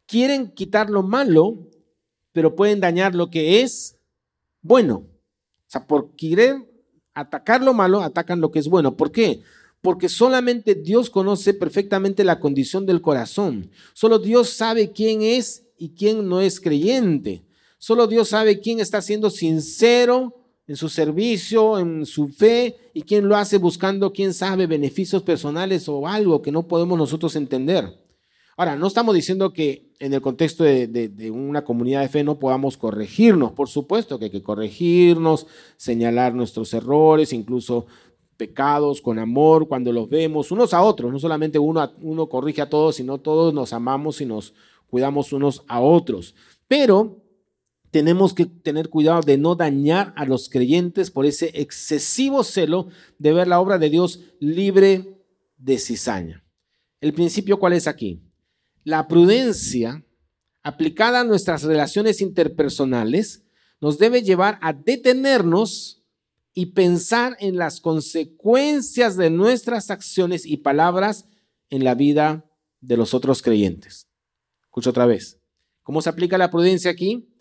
[0.06, 1.69] Quieren quitar lo malo,
[2.32, 3.97] pero pueden dañar lo que es
[4.62, 4.95] bueno.
[4.97, 5.08] O
[5.67, 6.56] sea, por querer
[7.13, 8.97] atacar lo malo, atacan lo que es bueno.
[8.97, 9.41] ¿Por qué?
[9.81, 13.71] Porque solamente Dios conoce perfectamente la condición del corazón.
[13.93, 17.43] Solo Dios sabe quién es y quién no es creyente.
[17.77, 20.35] Solo Dios sabe quién está siendo sincero
[20.67, 25.89] en su servicio, en su fe, y quién lo hace buscando, quién sabe, beneficios personales
[25.89, 27.91] o algo que no podemos nosotros entender.
[28.55, 32.75] Ahora, no estamos diciendo que en el contexto de, una comunidad de fe no podamos
[32.77, 37.87] corregirnos, por supuesto que hay que corregirnos, señalar nuestros errores, incluso
[38.39, 42.69] pecados con amor cuando los vemos unos a otros, no solamente uno, uno corrige a
[42.69, 44.54] todos, sino todos nos amamos y nos
[44.88, 46.36] cuidamos unos a otros.
[46.65, 47.21] Pero
[47.91, 53.34] tenemos que tener cuidado de no dañar a los creyentes por ese excesivo celo de
[53.34, 55.21] ver la obra de Dios libre
[55.58, 56.45] de cizaña.
[57.02, 58.21] El principio cuál es aquí?
[58.86, 60.06] La prudencia
[60.63, 63.43] aplicada a nuestras relaciones interpersonales
[63.82, 65.98] nos debe llevar a detenernos
[66.60, 71.26] y pensar en las consecuencias de nuestras acciones y palabras
[71.69, 74.10] en la vida de los otros creyentes.
[74.63, 75.39] Escucho otra vez.
[75.84, 77.34] ¿Cómo se aplica la prudencia aquí?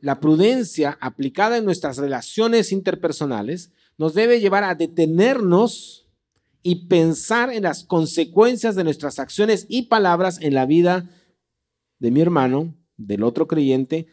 [0.00, 6.08] La prudencia aplicada en nuestras relaciones interpersonales nos debe llevar a detenernos
[6.62, 11.10] y pensar en las consecuencias de nuestras acciones y palabras en la vida
[11.98, 14.06] de mi hermano, del otro creyente,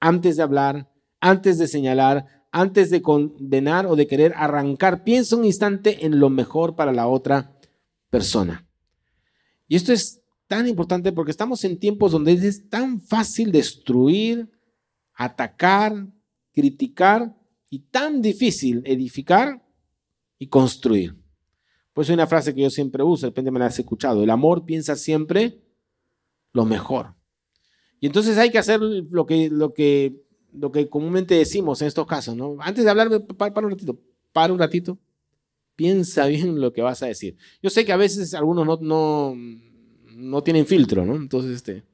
[0.00, 5.04] antes de hablar, antes de señalar, antes de condenar o de querer arrancar.
[5.04, 7.54] Piensa un instante en lo mejor para la otra
[8.08, 8.66] persona.
[9.68, 14.50] Y esto es tan importante porque estamos en tiempos donde es tan fácil destruir,
[15.12, 16.06] atacar,
[16.54, 17.36] criticar
[17.68, 19.62] y tan difícil edificar
[20.38, 21.14] y construir.
[21.92, 24.64] Pues hay una frase que yo siempre uso, depende me la has escuchado, el amor
[24.64, 25.60] piensa siempre
[26.54, 27.16] lo mejor.
[28.00, 30.24] Y entonces hay que hacer lo que, lo que,
[30.58, 32.56] lo que comúnmente decimos en estos casos, ¿no?
[32.60, 33.98] Antes de hablar, para, un ratito,
[34.32, 34.98] para un ratito,
[35.74, 37.36] piensa bien lo que vas a decir.
[37.62, 39.34] Yo sé que a veces algunos no, no,
[40.14, 41.16] no tienen filtro, ¿no?
[41.16, 41.84] Entonces, este,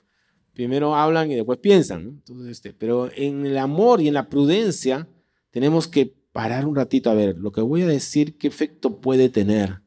[0.55, 2.11] primero hablan y después piensan, ¿no?
[2.11, 5.09] Entonces, este, pero en el amor y en la prudencia
[5.51, 9.29] tenemos que parar un ratito a ver lo que voy a decir, qué efecto puede
[9.29, 9.83] tener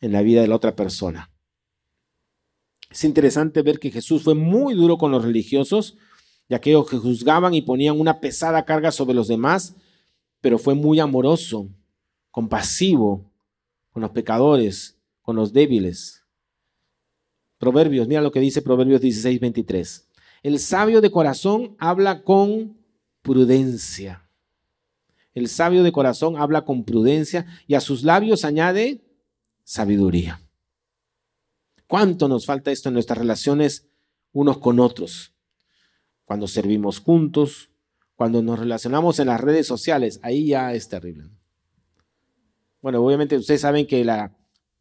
[0.00, 1.30] en la vida de la otra persona.
[2.90, 5.96] Es interesante ver que Jesús fue muy duro con los religiosos
[6.48, 9.74] y aquellos que juzgaban y ponían una pesada carga sobre los demás,
[10.40, 11.68] pero fue muy amoroso,
[12.30, 13.30] compasivo
[13.90, 16.22] con los pecadores, con los débiles.
[17.58, 20.08] Proverbios, mira lo que dice Proverbios 16, 23.
[20.42, 22.76] El sabio de corazón habla con
[23.22, 24.28] prudencia.
[25.34, 29.02] El sabio de corazón habla con prudencia y a sus labios añade
[29.64, 30.40] sabiduría.
[31.86, 33.86] ¿Cuánto nos falta esto en nuestras relaciones
[34.32, 35.35] unos con otros?
[36.26, 37.70] Cuando servimos juntos,
[38.14, 41.30] cuando nos relacionamos en las redes sociales, ahí ya es terrible.
[42.82, 44.36] Bueno, obviamente ustedes saben que la,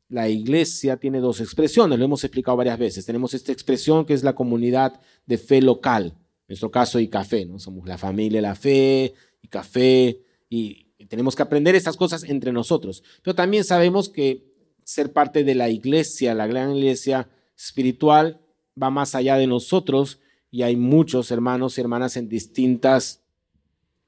[0.10, 3.06] la iglesia tiene dos expresiones, lo hemos explicado varias veces.
[3.06, 7.46] Tenemos esta expresión que es la comunidad de fe local, en nuestro caso y café,
[7.46, 7.60] ¿no?
[7.60, 13.04] Somos la familia la fe y café y tenemos que aprender estas cosas entre nosotros.
[13.24, 14.52] Pero también sabemos que
[14.84, 18.42] ser parte de la iglesia, la gran iglesia espiritual,
[18.82, 20.20] va más allá de nosotros
[20.56, 23.22] y hay muchos hermanos y hermanas en distintas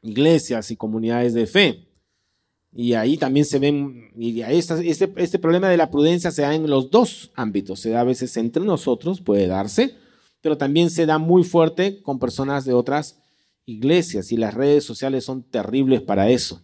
[0.02, 1.90] iglesias y comunidades de fe.
[2.72, 6.70] Y ahí también se ven, y este, este problema de la prudencia se da en
[6.70, 7.82] los dos ámbitos.
[7.82, 9.96] Se da a veces entre nosotros, puede darse,
[10.40, 13.20] pero también se da muy fuerte con personas de otras
[13.66, 16.62] iglesias y las redes sociales son terribles para eso.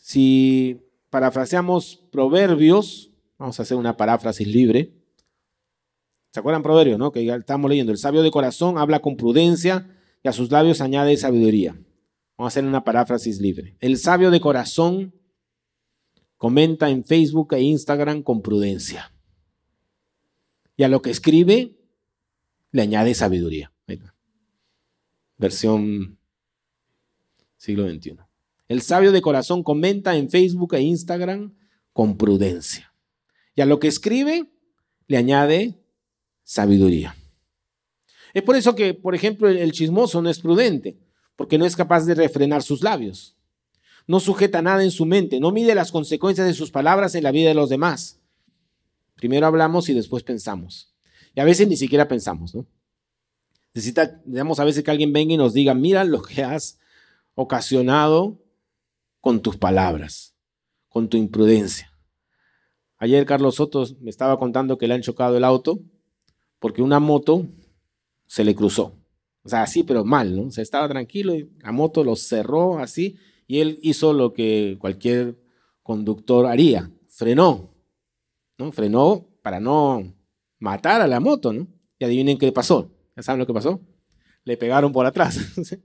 [0.00, 4.95] Si parafraseamos proverbios, vamos a hacer una paráfrasis libre.
[6.36, 7.12] ¿Se acuerdan proverbios, no?
[7.12, 7.92] Que ya estamos leyendo.
[7.92, 9.88] El sabio de corazón habla con prudencia
[10.22, 11.72] y a sus labios añade sabiduría.
[12.36, 13.78] Vamos a hacer una paráfrasis libre.
[13.80, 15.14] El sabio de corazón
[16.36, 19.14] comenta en Facebook e Instagram con prudencia.
[20.76, 21.78] Y a lo que escribe
[22.70, 23.72] le añade sabiduría.
[25.38, 26.18] Versión
[27.56, 28.18] siglo XXI.
[28.68, 31.56] El sabio de corazón comenta en Facebook e Instagram
[31.94, 32.92] con prudencia.
[33.54, 34.52] Y a lo que escribe
[35.06, 35.80] le añade
[36.46, 37.16] sabiduría.
[38.32, 40.96] Es por eso que, por ejemplo, el chismoso no es prudente
[41.34, 43.36] porque no es capaz de refrenar sus labios.
[44.06, 47.32] No sujeta nada en su mente, no mide las consecuencias de sus palabras en la
[47.32, 48.20] vida de los demás.
[49.16, 50.94] Primero hablamos y después pensamos.
[51.34, 52.64] Y a veces ni siquiera pensamos, ¿no?
[53.74, 56.78] Necesitamos a veces que alguien venga y nos diga, mira lo que has
[57.34, 58.38] ocasionado
[59.20, 60.34] con tus palabras,
[60.88, 61.92] con tu imprudencia.
[62.98, 65.80] Ayer Carlos Soto me estaba contando que le han chocado el auto
[66.58, 67.46] porque una moto
[68.26, 68.98] se le cruzó.
[69.42, 70.48] O sea, así, pero mal, ¿no?
[70.48, 73.16] O sea, estaba tranquilo y la moto lo cerró así
[73.46, 75.38] y él hizo lo que cualquier
[75.82, 77.72] conductor haría, frenó,
[78.58, 78.72] ¿no?
[78.72, 80.12] Frenó para no
[80.58, 81.68] matar a la moto, ¿no?
[81.98, 82.90] Y adivinen qué pasó.
[83.16, 83.80] ¿Ya saben lo que pasó?
[84.44, 85.38] Le pegaron por atrás.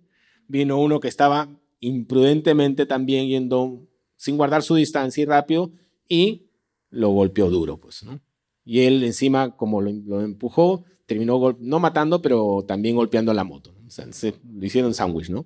[0.48, 1.48] Vino uno que estaba
[1.80, 5.72] imprudentemente también yendo sin guardar su distancia y rápido
[6.08, 6.50] y
[6.90, 8.20] lo golpeó duro, pues, ¿no?
[8.64, 13.76] Y él encima, como lo empujó, terminó no matando, pero también golpeando la moto.
[13.86, 15.46] O sea, se, lo hicieron sándwich, ¿no?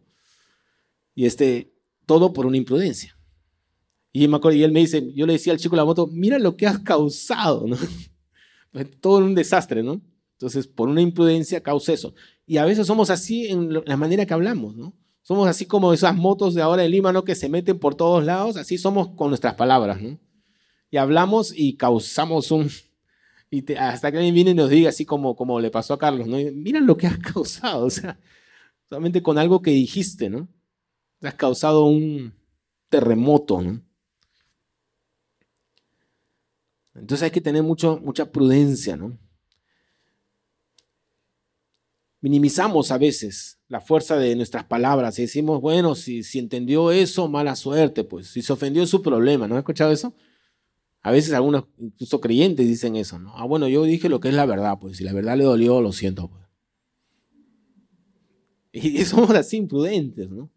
[1.15, 1.73] Y este,
[2.05, 3.17] todo por una imprudencia.
[4.11, 6.07] Y, me acuerdo, y él me dice, yo le decía al chico de la moto,
[6.07, 7.77] mira lo que has causado, ¿no?
[9.01, 10.01] todo un desastre, ¿no?
[10.33, 12.13] Entonces, por una imprudencia causa eso.
[12.45, 14.93] Y a veces somos así en la manera que hablamos, ¿no?
[15.21, 17.23] Somos así como esas motos de ahora de Lima, ¿no?
[17.23, 20.19] Que se meten por todos lados, así somos con nuestras palabras, ¿no?
[20.91, 22.69] Y hablamos y causamos un,
[23.49, 26.27] y hasta que alguien viene y nos diga, así como, como le pasó a Carlos,
[26.27, 26.37] ¿no?
[26.53, 28.19] Mira lo que has causado, o sea,
[28.89, 30.47] solamente con algo que dijiste, ¿no?
[31.21, 32.33] Has causado un
[32.89, 33.81] terremoto, ¿no?
[36.93, 39.17] Entonces hay que tener mucho, mucha prudencia, ¿no?
[42.25, 47.27] minimizamos a veces la fuerza de nuestras palabras y decimos, bueno, si, si entendió eso,
[47.27, 50.15] mala suerte, pues, si se ofendió es su problema, ¿no has escuchado eso?
[51.05, 53.31] A veces algunos, incluso creyentes, dicen eso, ¿no?
[53.37, 55.79] Ah, bueno, yo dije lo que es la verdad, pues, si la verdad le dolió,
[55.79, 56.43] lo siento, pues.
[58.83, 60.49] Y somos así imprudentes, ¿no?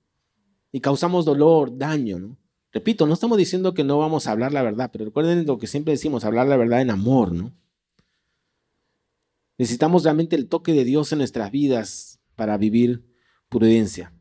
[0.73, 2.39] Y causamos dolor, daño, ¿no?
[2.73, 5.67] Repito, no estamos diciendo que no vamos a hablar la verdad, pero recuerden lo que
[5.67, 7.55] siempre decimos, hablar la verdad en amor, ¿no?
[9.59, 13.05] Necesitamos realmente el toque de Dios en nuestras vidas para vivir
[13.51, 14.15] prudencia.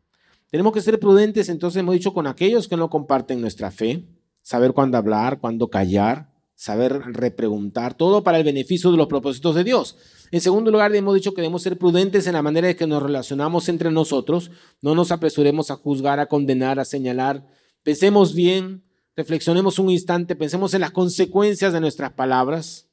[0.52, 4.06] Tenemos que ser prudentes, entonces hemos dicho, con aquellos que no comparten nuestra fe,
[4.48, 9.66] saber cuándo hablar, cuándo callar, saber repreguntar, todo para el beneficio de los propósitos de
[9.66, 9.98] Dios.
[10.32, 13.04] En segundo lugar, hemos dicho que debemos ser prudentes en la manera en que nos
[13.04, 17.46] relacionamos entre nosotros, no nos apresuremos a juzgar, a condenar, a señalar,
[17.84, 18.86] pensemos bien,
[19.18, 22.88] reflexionemos un instante, pensemos en las consecuencias de nuestras palabras.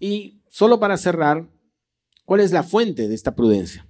[0.00, 1.48] Y Solo para cerrar,
[2.24, 3.86] ¿cuál es la fuente de esta prudencia?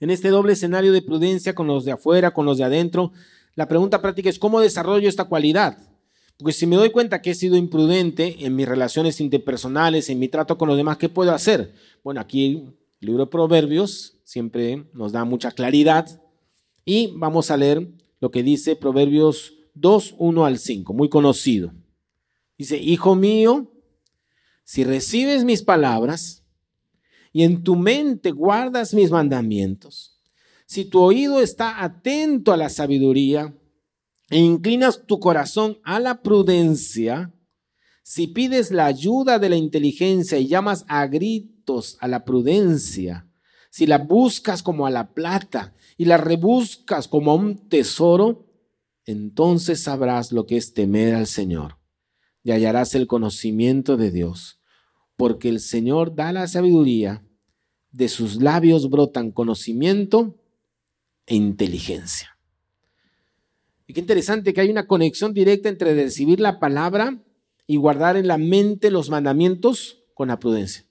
[0.00, 3.12] En este doble escenario de prudencia con los de afuera, con los de adentro,
[3.54, 5.78] la pregunta práctica es ¿cómo desarrollo esta cualidad?
[6.38, 10.28] Porque si me doy cuenta que he sido imprudente en mis relaciones interpersonales, en mi
[10.28, 11.74] trato con los demás, ¿qué puedo hacer?
[12.02, 12.46] Bueno, aquí
[13.00, 16.20] el libro de Proverbios siempre nos da mucha claridad
[16.84, 17.88] y vamos a leer
[18.20, 21.72] lo que dice Proverbios 2, 1 al 5, muy conocido.
[22.58, 23.70] Dice, Hijo mío,
[24.64, 26.44] si recibes mis palabras
[27.32, 30.13] y en tu mente guardas mis mandamientos,
[30.66, 33.54] si tu oído está atento a la sabiduría
[34.30, 37.32] e inclinas tu corazón a la prudencia,
[38.02, 43.28] si pides la ayuda de la inteligencia y llamas a gritos a la prudencia,
[43.70, 48.46] si la buscas como a la plata y la rebuscas como a un tesoro,
[49.04, 51.78] entonces sabrás lo que es temer al Señor
[52.42, 54.60] y hallarás el conocimiento de Dios,
[55.16, 57.26] porque el Señor da la sabiduría,
[57.90, 60.43] de sus labios brotan conocimiento
[61.26, 62.36] e inteligencia.
[63.86, 67.18] Y qué interesante que hay una conexión directa entre recibir la palabra
[67.66, 70.84] y guardar en la mente los mandamientos con la prudencia.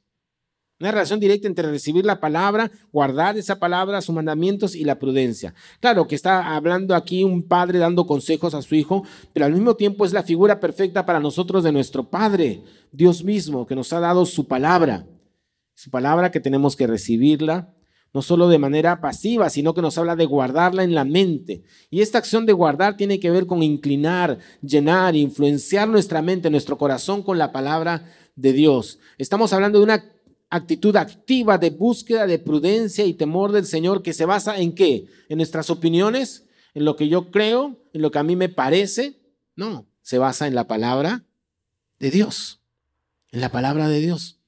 [0.79, 5.53] Una relación directa entre recibir la palabra, guardar esa palabra, sus mandamientos y la prudencia.
[5.79, 9.75] Claro que está hablando aquí un padre dando consejos a su hijo, pero al mismo
[9.75, 14.01] tiempo es la figura perfecta para nosotros de nuestro Padre, Dios mismo, que nos ha
[14.01, 15.07] dado su palabra.
[15.73, 17.73] Su palabra que tenemos que recibirla,
[18.13, 21.63] no solo de manera pasiva, sino que nos habla de guardarla en la mente.
[21.89, 26.77] Y esta acción de guardar tiene que ver con inclinar, llenar, influenciar nuestra mente, nuestro
[26.77, 28.99] corazón con la palabra de Dios.
[29.17, 30.05] Estamos hablando de una
[30.51, 35.07] actitud activa de búsqueda de prudencia y temor del Señor que se basa en qué?
[35.27, 36.45] En nuestras opiniones,
[36.75, 39.19] en lo que yo creo, en lo que a mí me parece.
[39.55, 41.23] No, se basa en la palabra
[41.97, 42.61] de Dios,
[43.31, 44.42] en la palabra de Dios.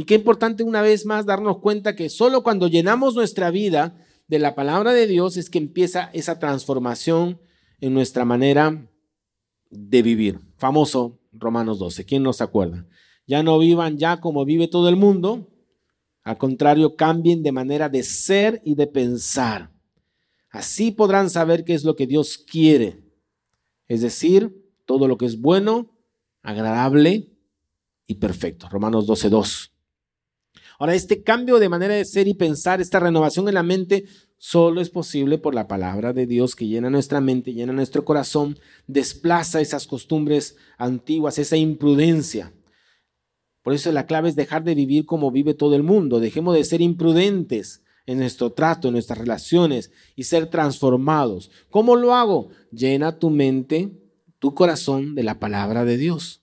[0.00, 4.38] Y qué importante una vez más darnos cuenta que solo cuando llenamos nuestra vida de
[4.38, 7.38] la palabra de Dios es que empieza esa transformación
[7.82, 8.90] en nuestra manera
[9.68, 10.40] de vivir.
[10.56, 12.86] Famoso Romanos 12, ¿quién nos acuerda?
[13.26, 15.50] Ya no vivan ya como vive todo el mundo.
[16.22, 19.70] Al contrario, cambien de manera de ser y de pensar.
[20.48, 23.04] Así podrán saber qué es lo que Dios quiere.
[23.86, 25.94] Es decir, todo lo que es bueno,
[26.40, 27.36] agradable
[28.06, 28.66] y perfecto.
[28.70, 29.69] Romanos 12.2.
[30.80, 34.06] Ahora, este cambio de manera de ser y pensar, esta renovación en la mente,
[34.38, 38.58] solo es posible por la palabra de Dios que llena nuestra mente, llena nuestro corazón,
[38.86, 42.54] desplaza esas costumbres antiguas, esa imprudencia.
[43.62, 46.18] Por eso la clave es dejar de vivir como vive todo el mundo.
[46.18, 51.50] Dejemos de ser imprudentes en nuestro trato, en nuestras relaciones y ser transformados.
[51.68, 52.48] ¿Cómo lo hago?
[52.72, 53.90] Llena tu mente,
[54.38, 56.42] tu corazón de la palabra de Dios.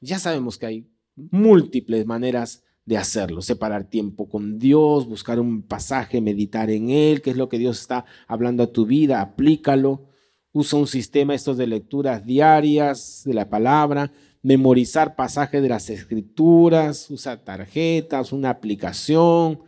[0.00, 3.42] Ya sabemos que hay múltiples maneras de hacerlo.
[3.42, 7.80] Separar tiempo con Dios, buscar un pasaje, meditar en él, qué es lo que Dios
[7.80, 10.08] está hablando a tu vida, aplícalo.
[10.52, 14.12] Usa un sistema estos de lecturas diarias de la palabra
[14.42, 19.60] memorizar pasajes de las escrituras, usa tarjetas, una aplicación.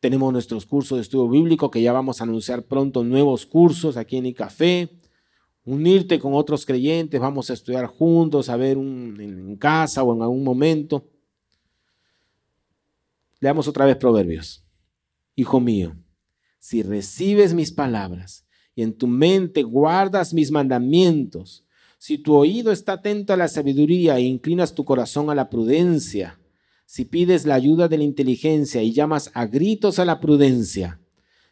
[0.00, 4.16] Tenemos nuestros cursos de estudio bíblico que ya vamos a anunciar pronto nuevos cursos aquí
[4.16, 4.90] en ICAFE.
[5.64, 10.42] Unirte con otros creyentes, vamos a estudiar juntos, a ver en casa o en algún
[10.42, 11.08] momento.
[13.42, 14.64] Leamos otra vez Proverbios.
[15.34, 15.96] Hijo mío,
[16.60, 21.66] si recibes mis palabras y en tu mente guardas mis mandamientos,
[21.98, 26.38] si tu oído está atento a la sabiduría e inclinas tu corazón a la prudencia,
[26.86, 31.00] si pides la ayuda de la inteligencia y llamas a gritos a la prudencia,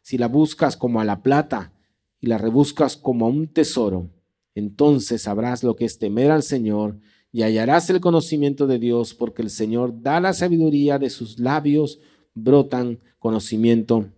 [0.01, 1.73] si la buscas como a la plata
[2.21, 4.13] y la rebuscas como a un tesoro,
[4.55, 7.01] entonces sabrás lo que es temer al Señor
[7.33, 12.01] y hallarás el conocimiento de Dios, porque el Señor da la sabiduría de sus labios,
[12.35, 14.11] brotan conocimiento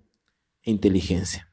[0.62, 1.50] e inteligencia.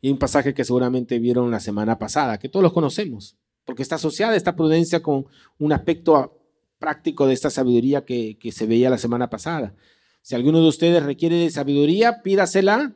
[0.00, 3.94] Y un pasaje que seguramente vieron la semana pasada, que todos los conocemos, porque está
[3.94, 5.26] asociada esta prudencia con
[5.58, 6.38] un aspecto
[6.78, 9.74] práctico de esta sabiduría que, que se veía la semana pasada.
[10.20, 12.94] Si alguno de ustedes requiere de sabiduría, pídasela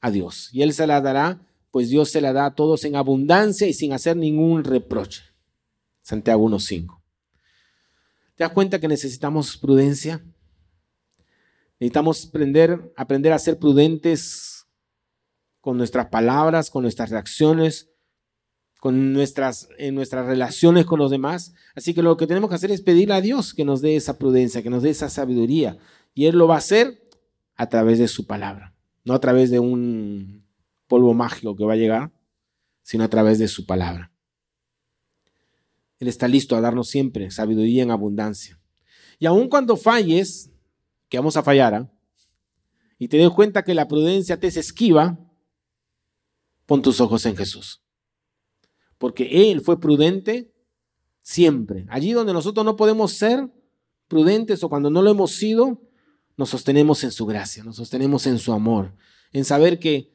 [0.00, 1.40] a Dios y Él se la dará,
[1.72, 5.33] pues Dios se la da a todos en abundancia y sin hacer ningún reproche.
[6.04, 7.00] Santiago 1.5.
[8.36, 10.22] ¿Te das cuenta que necesitamos prudencia?
[11.80, 14.66] Necesitamos aprender, aprender a ser prudentes
[15.62, 17.90] con nuestras palabras, con nuestras reacciones,
[18.80, 21.54] con nuestras, en nuestras relaciones con los demás.
[21.74, 24.18] Así que lo que tenemos que hacer es pedirle a Dios que nos dé esa
[24.18, 25.78] prudencia, que nos dé esa sabiduría.
[26.12, 27.08] Y Él lo va a hacer
[27.56, 28.74] a través de su palabra,
[29.04, 30.44] no a través de un
[30.86, 32.12] polvo mágico que va a llegar,
[32.82, 34.13] sino a través de su palabra.
[36.04, 38.60] Él está listo a darnos siempre sabiduría en abundancia.
[39.18, 40.50] Y aun cuando falles,
[41.08, 41.90] que vamos a fallar, ¿ah?
[42.98, 45.18] y te des cuenta que la prudencia te es esquiva,
[46.66, 47.80] pon tus ojos en Jesús.
[48.98, 50.52] Porque Él fue prudente
[51.22, 51.86] siempre.
[51.88, 53.50] Allí donde nosotros no podemos ser
[54.06, 55.80] prudentes o cuando no lo hemos sido,
[56.36, 58.94] nos sostenemos en su gracia, nos sostenemos en su amor,
[59.32, 60.12] en saber que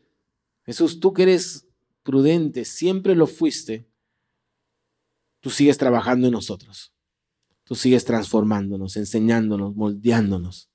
[0.68, 1.68] Jesús, tú que eres
[2.04, 3.89] prudente, siempre lo fuiste,
[5.40, 6.94] tú sigues trabajando en nosotros.
[7.64, 10.72] Tú sigues transformándonos, enseñándonos, moldeándonos.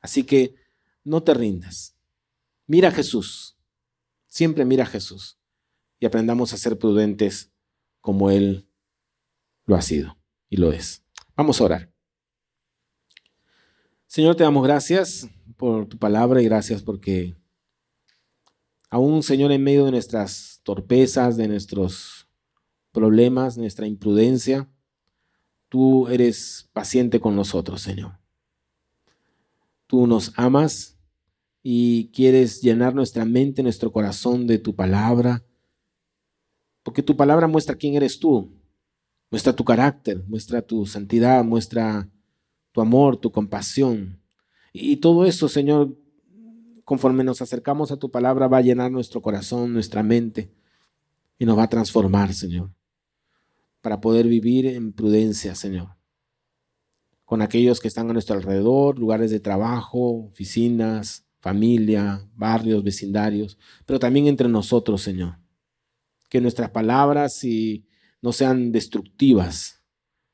[0.00, 0.54] Así que
[1.04, 1.96] no te rindas.
[2.66, 3.56] Mira a Jesús.
[4.26, 5.38] Siempre mira a Jesús.
[6.00, 7.52] Y aprendamos a ser prudentes
[8.00, 8.68] como Él
[9.66, 10.18] lo ha sido
[10.48, 11.04] y lo es.
[11.36, 11.92] Vamos a orar.
[14.06, 17.36] Señor, te damos gracias por tu palabra y gracias porque
[18.90, 22.25] aún, Señor, en medio de nuestras torpezas, de nuestros
[22.96, 24.70] problemas, nuestra imprudencia,
[25.68, 28.18] tú eres paciente con nosotros, Señor.
[29.86, 30.96] Tú nos amas
[31.62, 35.44] y quieres llenar nuestra mente, nuestro corazón de tu palabra,
[36.82, 38.50] porque tu palabra muestra quién eres tú,
[39.30, 42.08] muestra tu carácter, muestra tu santidad, muestra
[42.72, 44.22] tu amor, tu compasión.
[44.72, 45.94] Y todo eso, Señor,
[46.82, 50.50] conforme nos acercamos a tu palabra, va a llenar nuestro corazón, nuestra mente
[51.38, 52.75] y nos va a transformar, Señor
[53.86, 55.96] para poder vivir en prudencia, Señor,
[57.24, 64.00] con aquellos que están a nuestro alrededor, lugares de trabajo, oficinas, familia, barrios, vecindarios, pero
[64.00, 65.38] también entre nosotros, Señor.
[66.28, 67.40] Que nuestras palabras
[68.20, 69.84] no sean destructivas,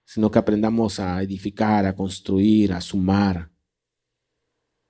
[0.06, 3.50] sino que aprendamos a edificar, a construir, a sumar.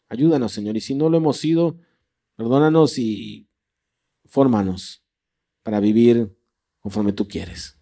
[0.08, 1.78] Ayúdanos, Señor, y si no lo hemos sido,
[2.36, 3.48] perdónanos y
[4.24, 5.04] fórmanos
[5.64, 6.32] para vivir
[6.78, 7.81] conforme tú quieres.